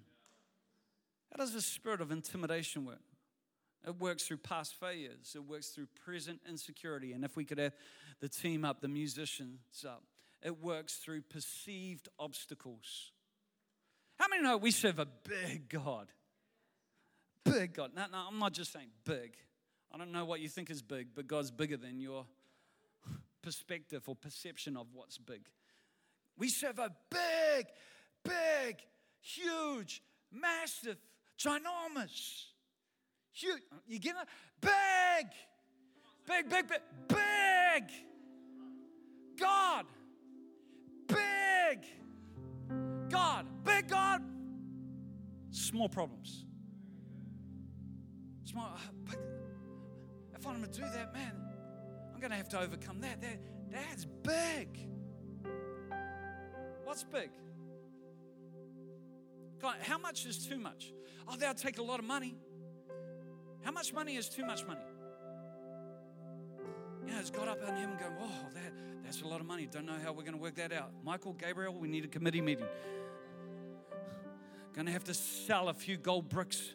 [1.30, 2.98] How does the spirit of intimidation work?
[3.86, 7.12] It works through past failures, it works through present insecurity.
[7.12, 7.72] And if we could have
[8.20, 10.02] the team up, the musicians up,
[10.42, 13.12] it works through perceived obstacles.
[14.18, 16.08] How many know we serve a big God?
[17.44, 17.90] Big God.
[17.94, 19.36] No, no, I'm not just saying big.
[19.92, 22.26] I don't know what you think is big, but God's bigger than your
[23.42, 25.42] perspective or perception of what's big.
[26.36, 27.66] We serve a big,
[28.24, 28.78] big,
[29.20, 30.96] huge, massive,
[31.38, 32.46] ginormous,
[33.34, 33.62] huge.
[33.86, 34.28] You get it?
[34.60, 35.26] Big,
[36.26, 37.90] big, big, big, big.
[39.38, 39.86] God,
[41.06, 41.86] big.
[43.10, 44.22] God, big God,
[45.50, 46.46] small problems.
[48.44, 49.14] Small, uh,
[50.34, 51.32] if I'm going to do that, man,
[52.12, 53.20] I'm going to have to overcome that.
[53.20, 53.40] that.
[53.70, 54.88] That's big.
[56.84, 57.30] What's big?
[59.60, 60.92] God, how much is too much?
[61.26, 62.36] Oh, that'll take a lot of money.
[63.64, 64.80] How much money is too much money?
[67.06, 68.72] You know, it's got up on him and go, oh, that,
[69.02, 69.66] that's a lot of money.
[69.70, 70.90] Don't know how we're going to work that out.
[71.02, 72.66] Michael, Gabriel, we need a committee meeting.
[74.74, 76.74] Going to have to sell a few gold bricks.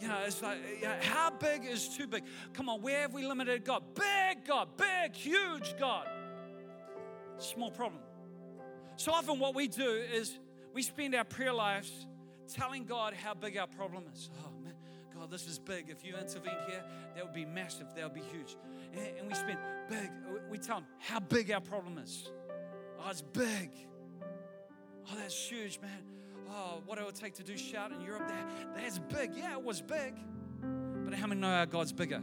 [0.00, 2.24] You know, it's like, you know, how big is too big?
[2.52, 3.82] Come on, where have we limited God?
[3.94, 6.08] Big God, big, huge God.
[7.38, 8.02] Small problem.
[8.96, 10.38] So often, what we do is
[10.74, 12.06] we spend our prayer lives
[12.52, 14.30] telling God how big our problem is.
[14.44, 14.74] Oh, man,
[15.14, 15.88] God, this is big.
[15.88, 16.82] If you intervene here,
[17.14, 18.56] that would be massive, that would be huge.
[18.94, 20.10] And, we spend big,
[20.50, 22.30] we tell Him how big our problem is.
[23.00, 23.70] Oh, it's big.
[25.10, 26.02] Oh, that's huge, man.
[26.50, 29.34] Oh, what it would take to do shout in Europe, that, that's big.
[29.34, 30.14] Yeah, it was big.
[31.04, 32.22] But how many know our God's bigger?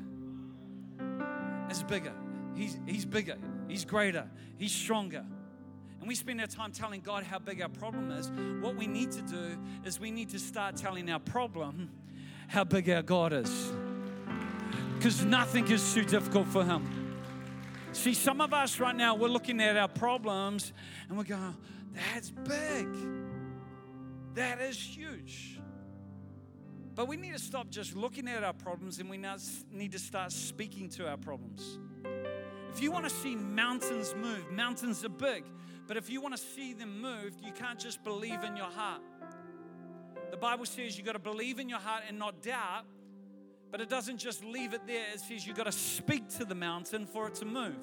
[1.69, 2.13] It's bigger.
[2.55, 3.37] He's, he's bigger.
[3.67, 4.27] He's greater.
[4.57, 5.25] He's stronger.
[5.99, 8.31] And we spend our time telling God how big our problem is.
[8.61, 11.89] What we need to do is we need to start telling our problem
[12.47, 13.71] how big our God is.
[14.95, 17.15] Because nothing is too difficult for Him.
[17.91, 20.73] See, some of us right now, we're looking at our problems
[21.07, 21.55] and we're going,
[21.93, 22.87] that's big.
[24.35, 25.59] That is huge.
[26.95, 29.17] But we need to stop just looking at our problems and we
[29.71, 31.79] need to start speaking to our problems.
[32.73, 35.43] If you want to see mountains move, mountains are big,
[35.89, 39.01] but if you want to see them moved, you can't just believe in your heart.
[40.29, 42.85] The Bible says you've got to believe in your heart and not doubt,
[43.71, 45.05] but it doesn't just leave it there.
[45.11, 47.81] It says you've got to speak to the mountain for it to move.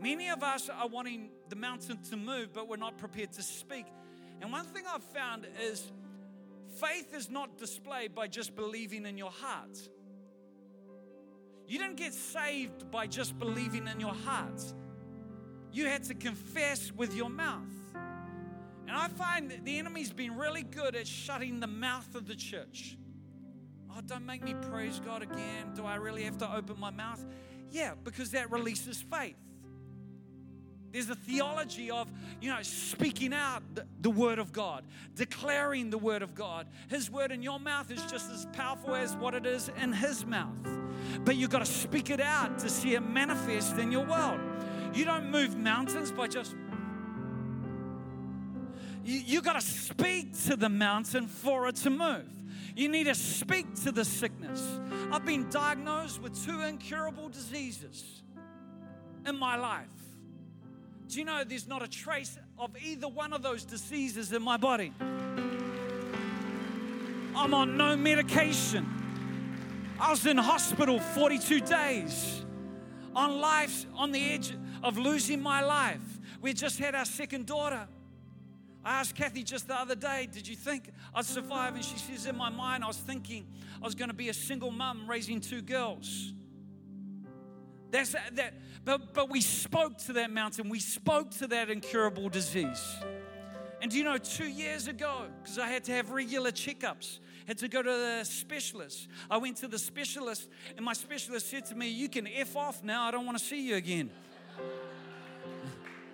[0.00, 3.86] Many of us are wanting the mountain to move, but we're not prepared to speak.
[4.40, 5.92] And one thing I've found is
[6.74, 9.78] faith is not displayed by just believing in your heart.
[11.68, 14.60] You didn't get saved by just believing in your heart.
[15.72, 17.68] You had to confess with your mouth.
[17.94, 22.34] And I find that the enemy's been really good at shutting the mouth of the
[22.34, 22.96] church.
[23.90, 25.72] Oh, don't make me praise God again.
[25.74, 27.24] Do I really have to open my mouth?
[27.70, 29.36] Yeah, because that releases faith.
[30.92, 33.62] There's a theology of, you know, speaking out
[34.00, 36.66] the, word of God, declaring the word of God.
[36.88, 40.26] His word in your mouth is just as powerful as what it is in his
[40.26, 40.56] mouth.
[41.24, 44.40] But you've got to speak it out to see it manifest in your world.
[44.92, 46.54] You don't move mountains by just.
[49.04, 52.28] You, you got to speak to the mountain for it to move.
[52.76, 54.80] You need to speak to the sickness.
[55.10, 58.22] I've been diagnosed with two incurable diseases
[59.26, 59.86] in my life.
[61.08, 64.56] Do you know there's not a trace of either one of those diseases in my
[64.56, 64.92] body?
[67.34, 68.86] I'm on no medication.
[69.98, 72.44] I was in hospital 42 days
[73.14, 76.20] on life, on the edge of losing my life.
[76.40, 77.86] We just had our second daughter.
[78.84, 81.74] I asked Kathy just the other day, Did you think I'd survive?
[81.74, 83.46] And she says, In my mind, I was thinking
[83.80, 86.32] I was going to be a single mum raising two girls.
[87.90, 88.54] That's that.
[88.84, 90.68] But, but we spoke to that mountain.
[90.70, 92.96] We spoke to that incurable disease.
[93.82, 97.58] And do you know, two years ago, because I had to have regular checkups, had
[97.58, 99.08] to go to the specialist.
[99.30, 102.82] I went to the specialist, and my specialist said to me, You can F off
[102.82, 103.04] now.
[103.04, 104.10] I don't want to see you again.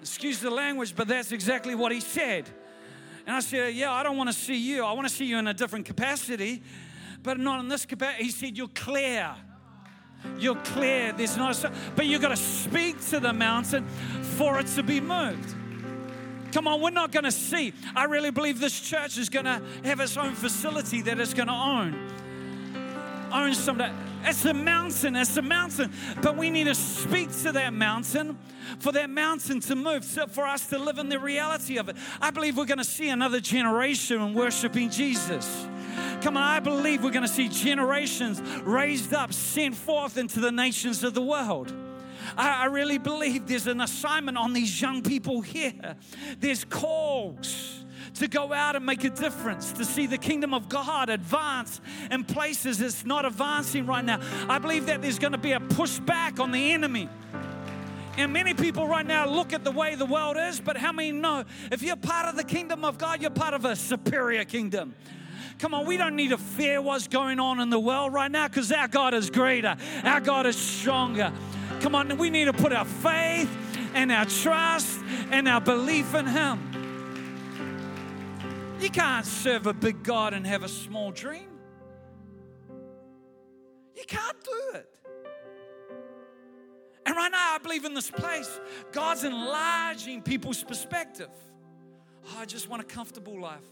[0.06, 2.48] Excuse the language, but that's exactly what he said.
[3.26, 4.84] And I said, Yeah, I don't want to see you.
[4.84, 6.62] I want to see you in a different capacity,
[7.24, 8.22] but not in this capacity.
[8.22, 9.34] He said, You're clear.
[10.38, 11.12] You're clear.
[11.12, 13.84] There's not, a, but you've got to speak to the mountain
[14.36, 15.56] for it to be moved.
[16.52, 17.72] Come on, we're not going to see.
[17.96, 21.48] I really believe this church is going to have its own facility that it's going
[21.48, 22.12] to own.
[23.32, 23.82] Own some.
[24.26, 25.92] It's a mountain, it's a mountain.
[26.20, 28.38] But we need to speak to that mountain
[28.80, 31.96] for that mountain to move, so for us to live in the reality of it.
[32.20, 35.66] I believe we're going to see another generation worshiping Jesus.
[36.20, 40.52] Come on, I believe we're going to see generations raised up, sent forth into the
[40.52, 41.72] nations of the world.
[42.36, 45.96] I, I really believe there's an assignment on these young people here.
[46.40, 47.84] There's calls
[48.18, 52.24] to go out and make a difference, to see the kingdom of God advance in
[52.24, 54.20] places it's not advancing right now.
[54.48, 57.08] I believe that there's going to be a pushback on the enemy.
[58.16, 61.12] And many people right now look at the way the world is, but how many
[61.12, 64.94] know if you're part of the kingdom of God, you're part of a superior kingdom?
[65.58, 68.48] Come on, we don't need to fear what's going on in the world right now
[68.48, 71.32] because our God is greater, our God is stronger.
[71.80, 73.54] Come on, we need to put our faith
[73.94, 74.98] and our trust
[75.30, 76.75] and our belief in Him.
[78.80, 81.48] You can't serve a big God and have a small dream.
[83.94, 84.98] You can't do it.
[87.06, 88.60] And right now, I believe in this place,
[88.92, 91.30] God's enlarging people's perspective.
[92.26, 93.64] Oh, I just want a comfortable life.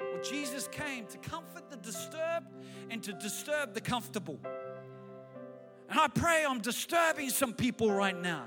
[0.00, 2.54] Well, Jesus came to comfort the disturbed
[2.90, 4.38] and to disturb the comfortable.
[5.90, 8.46] And I pray I'm disturbing some people right now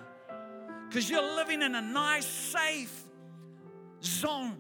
[0.88, 3.04] because you're living in a nice, safe
[4.04, 4.58] zone.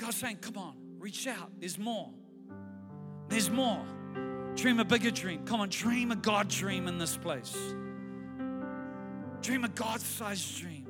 [0.00, 1.50] God's saying, Come on, reach out.
[1.58, 2.10] There's more.
[3.28, 3.84] There's more.
[4.56, 5.44] Dream a bigger dream.
[5.44, 7.54] Come on, dream a God dream in this place.
[9.42, 10.86] Dream a God sized dream.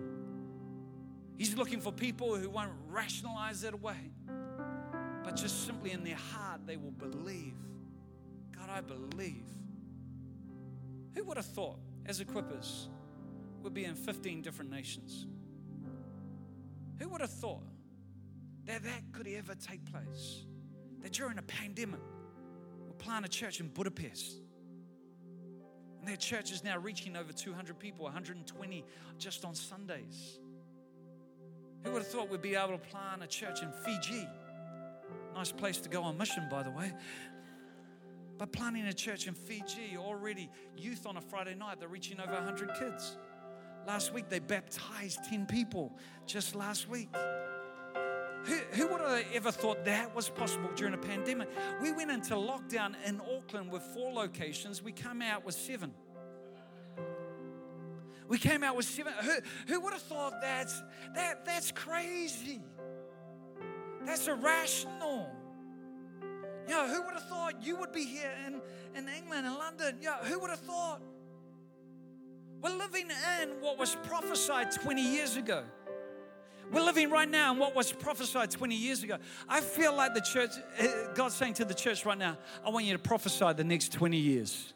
[1.37, 4.13] He's looking for people who won't rationalize it away,
[5.25, 7.55] but just simply in their heart they will believe.
[8.57, 9.45] God, I believe.
[11.15, 12.87] Who would have thought, as equippers,
[13.63, 15.27] we'd be in 15 different nations?
[17.01, 17.65] Who would have thought
[18.67, 20.45] that that could ever take place?
[21.03, 22.01] That during a pandemic,
[22.85, 24.37] we'll plant a church in Budapest.
[26.01, 28.85] And that church is now reaching over 200 people, 120
[29.19, 30.39] just on Sundays.
[31.85, 34.27] Who would have thought we'd be able to plant a church in Fiji?
[35.35, 36.93] Nice place to go on mission, by the way.
[38.39, 42.33] But planting a church in Fiji, already youth on a Friday night, they're reaching over
[42.33, 43.19] 100 kids.
[43.87, 47.09] Last week, they baptized 10 people just last week.
[48.45, 51.49] Who, who would have ever thought that was possible during a pandemic?
[51.82, 55.93] We went into lockdown in Auckland with four locations, we came out with seven.
[58.28, 59.12] We came out with seven.
[59.22, 59.32] Who,
[59.66, 60.80] who would have thought that's,
[61.16, 62.61] that, that's crazy?
[64.07, 65.28] That's irrational.
[66.68, 68.61] You know, who would have thought you would be here in,
[68.97, 69.97] in England and London?
[70.01, 71.03] You know, who would have thought?
[72.62, 73.09] We're living
[73.43, 75.64] in what was prophesied 20 years ago.
[76.73, 79.16] We're living right now in what was prophesied 20 years ago.
[79.49, 82.85] I feel like the church, eh, God's saying to the church right now, I want
[82.85, 84.73] you to prophesy the next 20 years.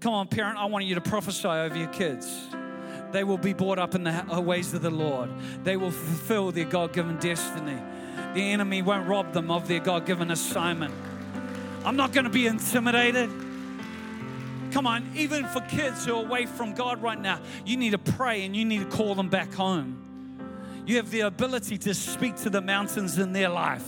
[0.00, 2.28] Come on, parent, I want you to prophesy over your kids.
[3.12, 5.30] They will be brought up in the ways of the Lord,
[5.62, 7.78] they will fulfill their God given destiny.
[8.34, 10.94] The enemy won't rob them of their God given assignment.
[11.84, 13.30] I'm not going to be intimidated.
[14.72, 17.98] Come on, even for kids who are away from God right now, you need to
[17.98, 20.07] pray and you need to call them back home.
[20.88, 23.86] You have the ability to speak to the mountains in their life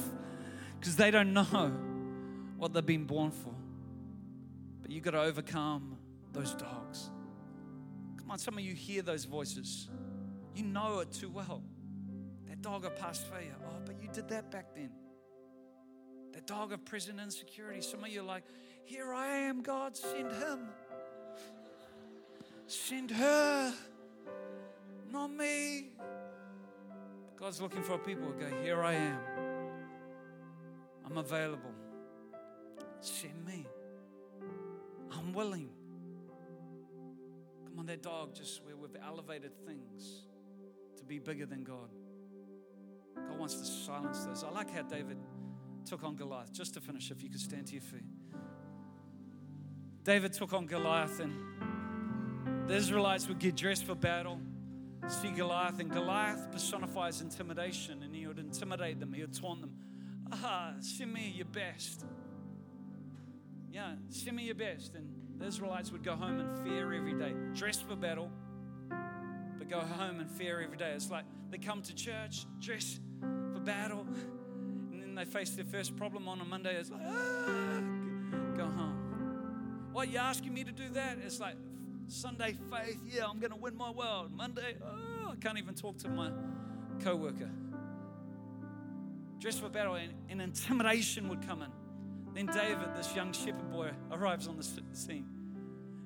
[0.79, 1.73] because they don't know
[2.59, 3.55] what they've been born for.
[4.83, 5.97] But you've got to overcome
[6.35, 7.09] those dogs.
[8.19, 9.89] Come on, some of you hear those voices.
[10.55, 11.63] You know it too well.
[12.49, 13.57] That dog of past failure.
[13.67, 14.91] Oh, but you did that back then.
[16.35, 17.81] That dog of present insecurity.
[17.81, 18.45] Some of you are like,
[18.85, 20.69] here I am, God, send him.
[22.67, 23.73] Send her,
[25.11, 25.93] not me.
[27.41, 29.19] God's looking for people who go, Here I am.
[31.07, 31.73] I'm available.
[33.01, 33.67] Send me.
[35.11, 35.71] I'm willing.
[37.65, 40.27] Come on, that dog just where we've elevated things
[40.99, 41.89] to be bigger than God.
[43.17, 44.45] God wants to silence those.
[44.45, 45.17] I like how David
[45.87, 46.53] took on Goliath.
[46.53, 48.05] Just to finish, if you could stand to your feet.
[50.05, 54.41] David took on Goliath, and the Israelites would get dressed for battle,
[55.09, 59.73] see Goliath, and Goliath personifies intimidation, and he would intimidate them, he would taunt them.
[60.33, 62.05] Ah, send me your best.
[63.73, 64.95] Yeah, send me your best.
[64.95, 68.31] And the Israelites would go home in fear every day, dressed for battle,
[69.59, 70.93] but go home in fear every day.
[70.95, 74.07] It's like they come to church, dress for battle,
[74.93, 76.77] and then they face their first problem on a Monday.
[76.77, 77.81] It's like, ah,
[78.57, 79.89] go home.
[79.93, 81.19] What, you asking me to do that?
[81.25, 81.57] It's like
[82.11, 84.33] Sunday faith, yeah, I'm going to win my world.
[84.35, 86.33] Monday, oh, I can't even talk to my
[87.01, 87.49] co worker.
[89.39, 91.71] Dressed for battle, and, and intimidation would come in.
[92.35, 95.27] Then David, this young shepherd boy, arrives on the scene.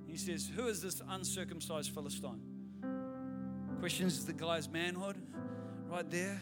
[0.07, 2.41] He says, Who is this uncircumcised Philistine?
[3.81, 5.17] Questions the guy's manhood
[5.89, 6.41] right there.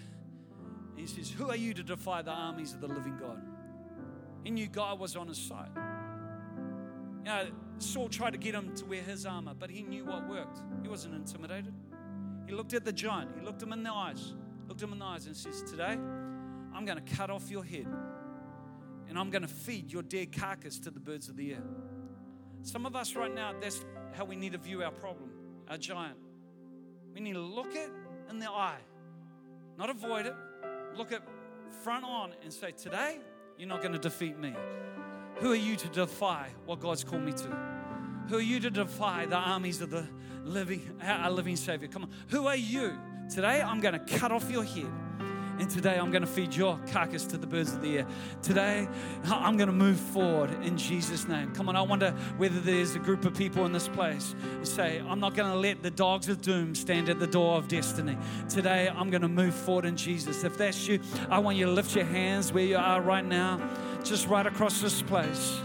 [0.97, 3.41] He says, Who are you to defy the armies of the living God?
[4.43, 5.71] He knew God was on his side.
[7.25, 7.47] You know,
[7.79, 10.59] Saul tried to get him to wear his armor, but he knew what worked.
[10.83, 11.73] He wasn't intimidated.
[12.47, 14.35] He looked at the giant, he looked him in the eyes,
[14.69, 15.97] looked him in the eyes, and says, Today,
[16.75, 17.87] I'm going to cut off your head
[19.09, 21.63] and I'm going to feed your dead carcass to the birds of the air.
[22.63, 25.31] Some of us right now, that's how we need to view our problem,
[25.69, 26.17] our giant.
[27.13, 27.91] We need to look it
[28.31, 28.79] in the eye,
[29.77, 30.35] not avoid it,
[30.97, 31.21] look it
[31.83, 33.19] front on and say, Today,
[33.59, 34.55] you're not going to defeat me.
[35.37, 37.59] Who are you to defy what God's called me to?
[38.29, 40.07] Who are you to defy the armies of the
[40.45, 41.89] living, our living Savior?
[41.89, 42.11] Come on.
[42.29, 42.99] Who are you?
[43.33, 44.91] Today, I'm going to cut off your head.
[45.59, 48.07] And today I'm going to feed your carcass to the birds of the air.
[48.43, 48.89] Today
[49.25, 51.55] I'm going to move forward in Jesus' name.
[51.55, 55.01] Come on, I wonder whether there's a group of people in this place who say,
[55.07, 58.17] I'm not going to let the dogs of doom stand at the door of destiny.
[58.49, 60.43] Today I'm going to move forward in Jesus.
[60.43, 63.61] If that's you, I want you to lift your hands where you are right now,
[64.03, 65.59] just right across this place.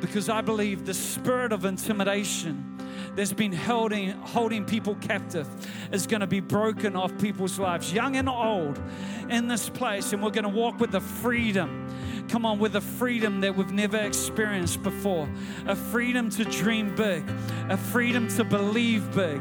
[0.00, 2.78] Because I believe the spirit of intimidation
[3.16, 5.48] that's been holding, holding people captive
[5.92, 8.80] is going to be broken off people's lives, young and old,
[9.28, 10.12] in this place.
[10.12, 11.86] And we're going to walk with the freedom.
[12.28, 15.28] Come on, with a freedom that we've never experienced before.
[15.66, 17.24] A freedom to dream big,
[17.68, 19.40] a freedom to believe big,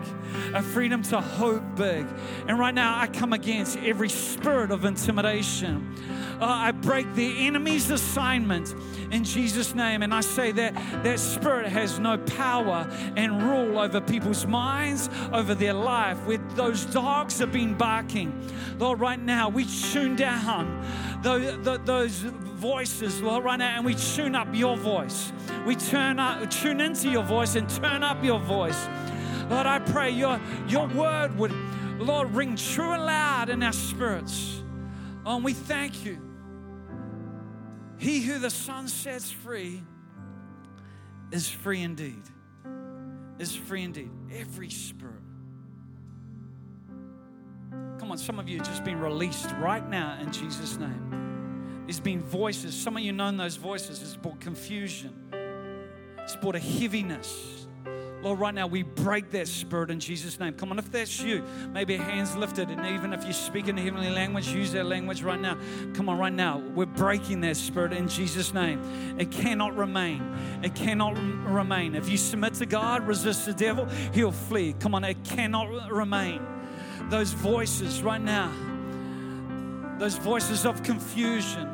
[0.54, 2.08] a freedom to hope big.
[2.48, 5.96] And right now, I come against every spirit of intimidation.
[6.40, 8.76] Uh, I break the enemy's assignment
[9.12, 10.04] in Jesus' name.
[10.04, 15.56] And I say that that spirit has no power and rule over people's minds, over
[15.56, 16.18] their life.
[16.28, 18.34] Where those dogs have been barking,
[18.78, 20.86] Lord, right now we tune down
[21.24, 25.32] those, those voices, Lord, right now, and we tune up your voice.
[25.66, 28.88] We turn up, tune into your voice and turn up your voice.
[29.50, 31.54] Lord, I pray your, your word would,
[32.00, 34.62] Lord, ring true and loud in our spirits.
[35.26, 36.27] Oh, and we thank you
[37.98, 39.82] he who the Son sets free
[41.32, 42.24] is free indeed.
[43.40, 44.10] Is free indeed.
[44.34, 45.14] Every spirit.
[48.00, 51.84] Come on, some of you have just been released right now in Jesus' name.
[51.86, 52.76] There's been voices.
[52.76, 54.02] Some of you know those voices.
[54.02, 55.14] It's brought confusion.
[56.20, 57.57] It's brought a heaviness.
[58.28, 60.54] Lord, right now we break that spirit in Jesus' name.
[60.54, 64.10] Come on, if that's you, maybe hands lifted, and even if you speak in heavenly
[64.10, 65.58] language, use that language right now.
[65.94, 66.58] Come on, right now.
[66.58, 69.18] We're breaking that spirit in Jesus' name.
[69.18, 70.22] It cannot remain.
[70.62, 71.96] It cannot remain.
[71.96, 74.76] If you submit to God, resist the devil, he'll flee.
[74.78, 76.46] Come on, it cannot remain.
[77.10, 78.52] Those voices right now,
[80.00, 81.70] those voices of confusion,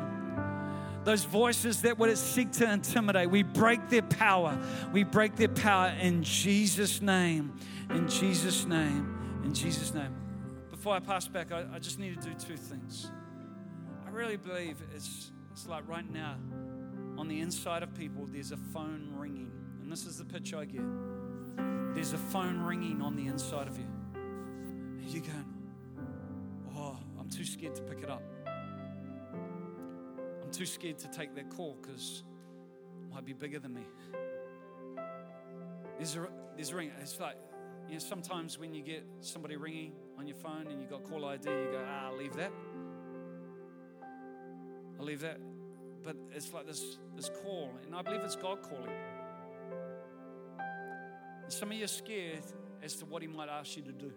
[1.04, 4.58] those voices that would seek to intimidate, we break their power.
[4.92, 7.52] We break their power in Jesus' name.
[7.90, 9.42] In Jesus' name.
[9.44, 10.14] In Jesus' name.
[10.70, 13.10] Before I pass back, I, I just need to do two things.
[14.06, 16.36] I really believe it's, it's like right now,
[17.18, 19.50] on the inside of people, there's a phone ringing.
[19.82, 20.82] And this is the picture I get.
[21.94, 23.86] There's a phone ringing on the inside of you.
[24.14, 25.44] And you're going,
[26.76, 28.22] oh, I'm too scared to pick it up
[30.54, 32.22] too scared to take that call because
[33.02, 33.82] it might be bigger than me.
[35.96, 36.92] There's a, there's a ring.
[37.00, 37.36] It's like,
[37.88, 41.24] you know, sometimes when you get somebody ringing on your phone and you got call
[41.24, 42.52] ID, you go, ah, I'll leave that.
[44.98, 45.40] I'll leave that.
[46.04, 48.90] But it's like this, this call, and I believe it's God calling.
[51.48, 52.44] Some of you are scared
[52.82, 54.12] as to what He might ask you to do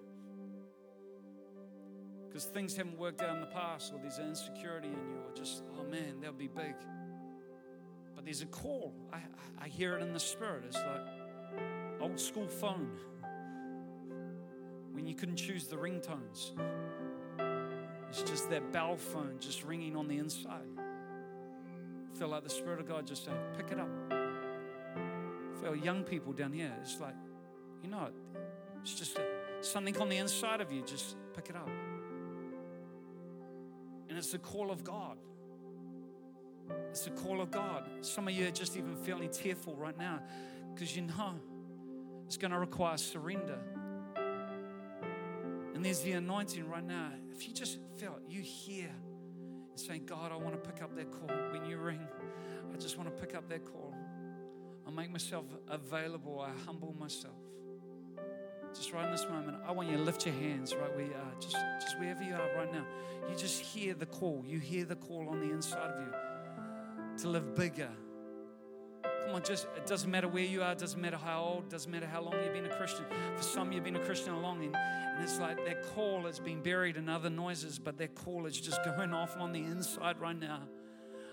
[2.38, 5.33] because things haven't worked out in the past, or there's an insecurity in you, or
[5.33, 6.75] just, oh man, that'll be big.
[8.13, 8.93] But there's a call.
[9.11, 9.17] I,
[9.59, 10.65] I hear it in the spirit.
[10.67, 11.01] It's like
[11.99, 12.91] old school phone
[14.91, 16.51] when you couldn't choose the ringtones.
[18.07, 20.61] It's just that bell phone just ringing on the inside.
[20.77, 23.89] I feel like the Spirit of God just saying, pick it up.
[25.63, 27.15] Feel young people down here, it's like,
[27.81, 28.09] you know,
[28.83, 29.17] it's just
[29.61, 31.67] something on the inside of you, just pick it up.
[34.18, 35.15] And it's the call of God.
[36.89, 37.88] It's the call of God.
[38.01, 40.22] Some of you are just even feeling tearful right now
[40.74, 41.36] because you know
[42.26, 43.59] it's going to require surrender.
[45.76, 47.11] And there's the anointing right now.
[47.32, 50.95] If you just feel it, you hear and saying, God, I want to pick up
[50.95, 51.30] that call.
[51.51, 52.01] When you ring,
[52.74, 53.93] I just want to pick up that call.
[54.88, 56.39] I make myself available.
[56.41, 57.36] I humble myself
[58.88, 61.11] just right in this moment, I want you to lift your hands right where you
[61.11, 62.85] are, just, just wherever you are right now.
[63.29, 64.45] You just hear the call.
[64.47, 67.17] You hear the call on the inside of you.
[67.17, 67.89] to live bigger.
[69.25, 72.07] Come on, just it doesn't matter where you are, doesn't matter how old, doesn't matter
[72.07, 73.03] how long you've been a Christian.
[73.35, 76.39] For some, you've been a Christian a long, and, and it's like that call has
[76.39, 80.17] been buried in other noises, but that call is just going off on the inside
[80.21, 80.61] right now.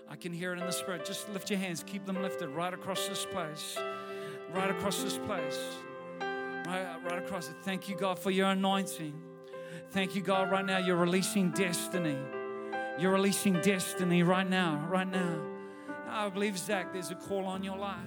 [0.09, 1.05] I can hear it in the spirit.
[1.05, 3.77] Just lift your hands, keep them lifted right across this place,
[4.53, 5.57] right across this place,
[6.65, 7.55] right, right across it.
[7.63, 9.13] Thank you, God, for your anointing.
[9.91, 10.77] Thank you, God, right now.
[10.77, 12.17] You're releasing destiny.
[12.99, 15.41] You're releasing destiny right now, right now.
[16.07, 17.97] I believe, Zach, there's a call on your life.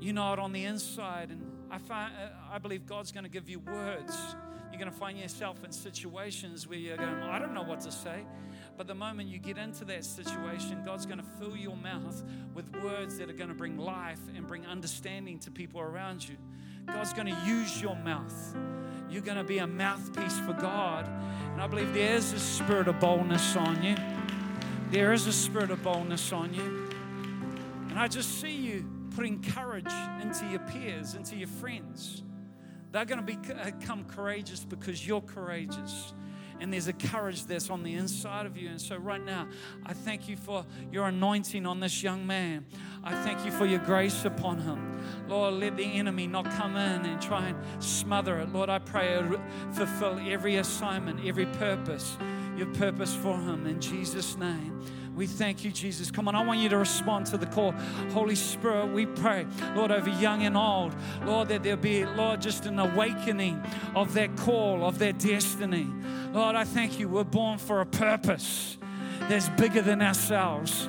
[0.00, 3.30] You know it on the inside, and I, find, uh, I believe God's going to
[3.30, 4.16] give you words.
[4.70, 7.90] You're going to find yourself in situations where you're going, I don't know what to
[7.90, 8.24] say.
[8.76, 12.22] But the moment you get into that situation, God's going to fill your mouth
[12.54, 16.36] with words that are going to bring life and bring understanding to people around you.
[16.88, 18.56] God's going to use your mouth.
[19.08, 21.08] You're going to be a mouthpiece for God.
[21.52, 23.96] And I believe there's a spirit of boldness on you.
[24.90, 26.88] There is a spirit of boldness on you.
[27.88, 32.22] And I just see you putting courage into your peers, into your friends.
[32.92, 36.14] They're going to become uh, courageous because you're courageous.
[36.60, 38.68] And there's a courage that's on the inside of you.
[38.68, 39.48] And so, right now,
[39.86, 42.66] I thank you for your anointing on this young man.
[43.04, 45.00] I thank you for your grace upon him.
[45.28, 48.52] Lord, let the enemy not come in and try and smother it.
[48.52, 49.22] Lord, I pray
[49.72, 52.16] fulfill every assignment, every purpose
[52.58, 54.82] your purpose for him in Jesus' name.
[55.18, 56.12] We thank you, Jesus.
[56.12, 57.72] Come on, I want you to respond to the call.
[58.12, 60.94] Holy Spirit, we pray, Lord, over young and old,
[61.24, 63.60] Lord, that there be, Lord, just an awakening
[63.96, 65.88] of that call, of that destiny.
[66.32, 67.08] Lord, I thank you.
[67.08, 68.78] We're born for a purpose
[69.22, 70.88] that's bigger than ourselves.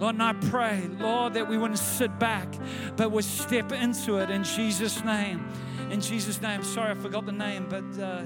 [0.00, 2.52] Lord, and I pray, Lord, that we wouldn't sit back,
[2.96, 5.46] but would step into it in Jesus' name.
[5.92, 6.64] In Jesus' name.
[6.64, 8.24] Sorry, I forgot the name, but uh,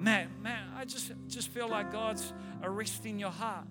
[0.00, 2.32] Matt, Matt, I just, just feel like God's
[2.64, 3.68] arresting your heart.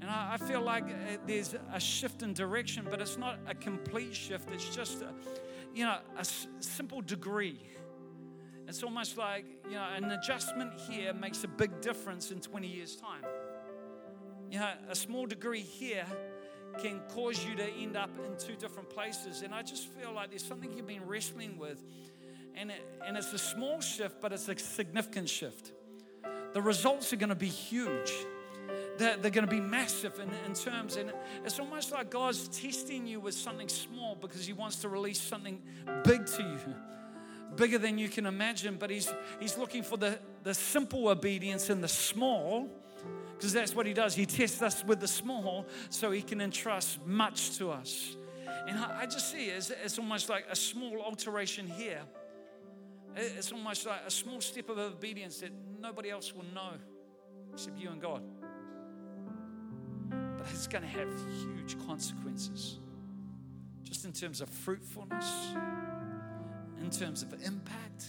[0.00, 3.54] And I, I feel like uh, there's a shift in direction, but it's not a
[3.54, 4.50] complete shift.
[4.52, 5.12] It's just, a,
[5.74, 7.60] you know, a s- simple degree.
[8.68, 12.96] It's almost like, you know, an adjustment here makes a big difference in 20 years'
[12.96, 13.24] time.
[14.50, 16.06] You know, a small degree here
[16.78, 19.42] can cause you to end up in two different places.
[19.42, 21.82] And I just feel like there's something you've been wrestling with
[22.54, 25.72] and, it, and it's a small shift, but it's a significant shift.
[26.54, 28.12] The results are going to be huge.
[28.98, 31.12] They're, they're going to be massive in, in terms, and
[31.44, 35.60] it's almost like God's testing you with something small because He wants to release something
[36.04, 36.74] big to you,
[37.56, 38.76] bigger than you can imagine.
[38.78, 42.68] But He's, he's looking for the, the simple obedience in the small
[43.36, 44.14] because that's what He does.
[44.14, 48.16] He tests us with the small so He can entrust much to us.
[48.66, 52.02] And I, I just see it as, it's almost like a small alteration here
[53.18, 55.50] it's almost like a small step of obedience that
[55.80, 56.72] nobody else will know
[57.52, 58.22] except you and God.
[60.50, 61.08] It's going to have
[61.42, 62.78] huge consequences,
[63.84, 65.54] just in terms of fruitfulness,
[66.80, 68.06] in terms of impact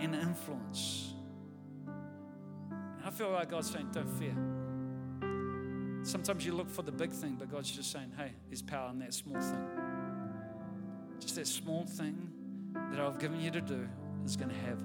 [0.00, 1.14] and influence.
[1.88, 4.34] And I feel like God's saying, don't fear.
[6.04, 8.98] Sometimes you look for the big thing, but God's just saying, hey, there's power in
[9.00, 9.66] that small thing.
[11.20, 12.30] Just that small thing
[12.90, 13.88] that I've given you to do
[14.24, 14.80] is going to have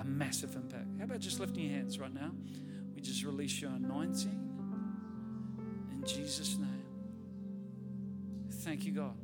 [0.00, 0.86] a massive impact.
[0.98, 2.32] How about just lifting your hands right now?
[2.94, 4.43] We just release your anointing
[6.04, 6.84] Jesus' name.
[8.62, 9.16] Thank you, God.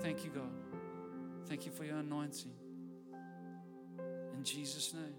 [0.00, 0.50] Thank you, God.
[1.46, 2.52] Thank you for your anointing.
[4.36, 5.14] In Jesus' name.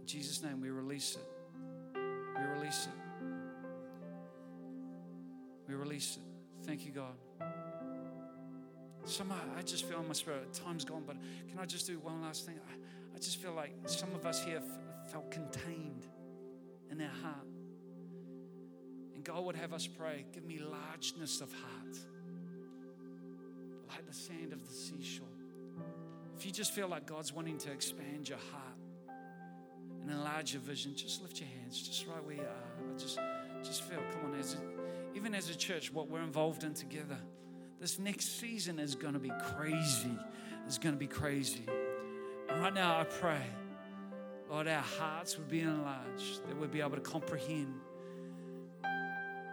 [0.00, 1.98] In Jesus' name, we release it.
[2.36, 3.24] We release it.
[5.66, 6.66] We release it.
[6.66, 7.14] Thank you, God.
[9.04, 11.16] Some, I just feel in my spirit, time's gone, but
[11.48, 12.56] can I just do one last thing?
[12.70, 16.06] I, I just feel like some of us here f- felt contained
[16.90, 17.47] in our heart.
[19.18, 21.98] And God would have us pray, give me largeness of heart,
[23.88, 25.26] like the sand of the seashore.
[26.36, 28.78] If you just feel like God's wanting to expand your heart
[30.02, 32.94] and enlarge your vision, just lift your hands, just right where you are.
[32.94, 33.18] I just,
[33.64, 34.58] just feel, come on, as a,
[35.16, 37.18] even as a church, what we're involved in together.
[37.80, 40.16] This next season is going to be crazy.
[40.64, 41.64] It's going to be crazy.
[42.48, 43.42] And right now, I pray,
[44.48, 47.74] Lord, our hearts would be enlarged, that we'd be able to comprehend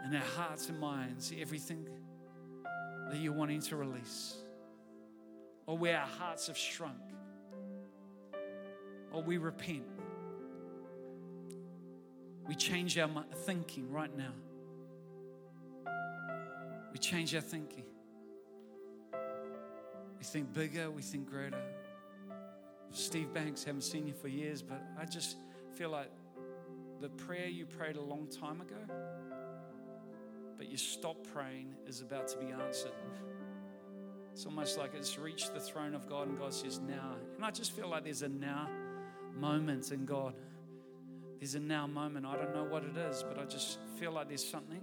[0.06, 1.88] in our hearts and minds everything
[3.10, 4.36] that you're wanting to release.
[5.66, 6.98] Or where our hearts have shrunk.
[9.12, 9.84] Or we repent.
[12.48, 13.10] We change our
[13.46, 14.34] thinking right now.
[16.92, 17.86] We change our thinking.
[20.20, 21.62] We think bigger, we think greater.
[22.92, 25.38] Steve Banks, haven't seen you for years, but I just
[25.76, 26.12] feel like
[27.02, 28.78] the prayer you prayed a long time ago,
[30.58, 32.92] but you stop praying is about to be answered.
[34.32, 37.16] It's almost like it's reached the throne of God, and God says, Now.
[37.36, 38.70] And I just feel like there's a now
[39.34, 40.34] moment in God.
[41.40, 42.26] There's a now moment.
[42.26, 44.82] I don't know what it is, but I just feel like there's something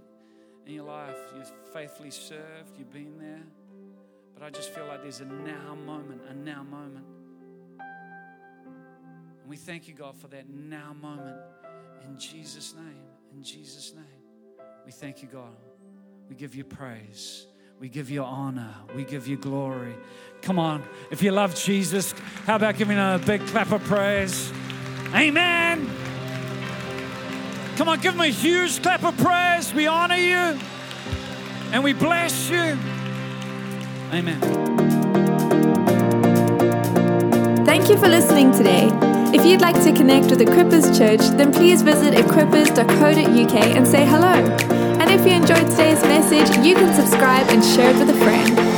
[0.65, 1.17] in your life.
[1.35, 3.43] You've faithfully served, you've been there.
[4.33, 7.05] But I just feel like there's a now moment, a now moment.
[7.79, 11.37] And we thank you, God, for that now moment.
[12.05, 13.05] In Jesus' name,
[13.35, 14.22] in Jesus' name.
[14.85, 15.55] We thank you, God.
[16.29, 17.47] We give you praise.
[17.79, 18.73] We give you honor.
[18.95, 19.95] We give you glory.
[20.41, 20.83] Come on.
[21.11, 22.13] If you love Jesus,
[22.45, 24.51] how about giving a big clap of praise?
[25.13, 25.89] Amen.
[27.75, 29.73] Come on, give him a huge clap of praise.
[29.73, 30.59] We honor you
[31.71, 32.77] and we bless you.
[34.11, 34.39] Amen.
[37.65, 39.12] Thank you for listening today.
[39.33, 44.35] If you'd like to connect with Equippers Church, then please visit equippers.co.uk and say hello.
[44.99, 48.72] And if you enjoyed today's message, you can subscribe and share it with a friend.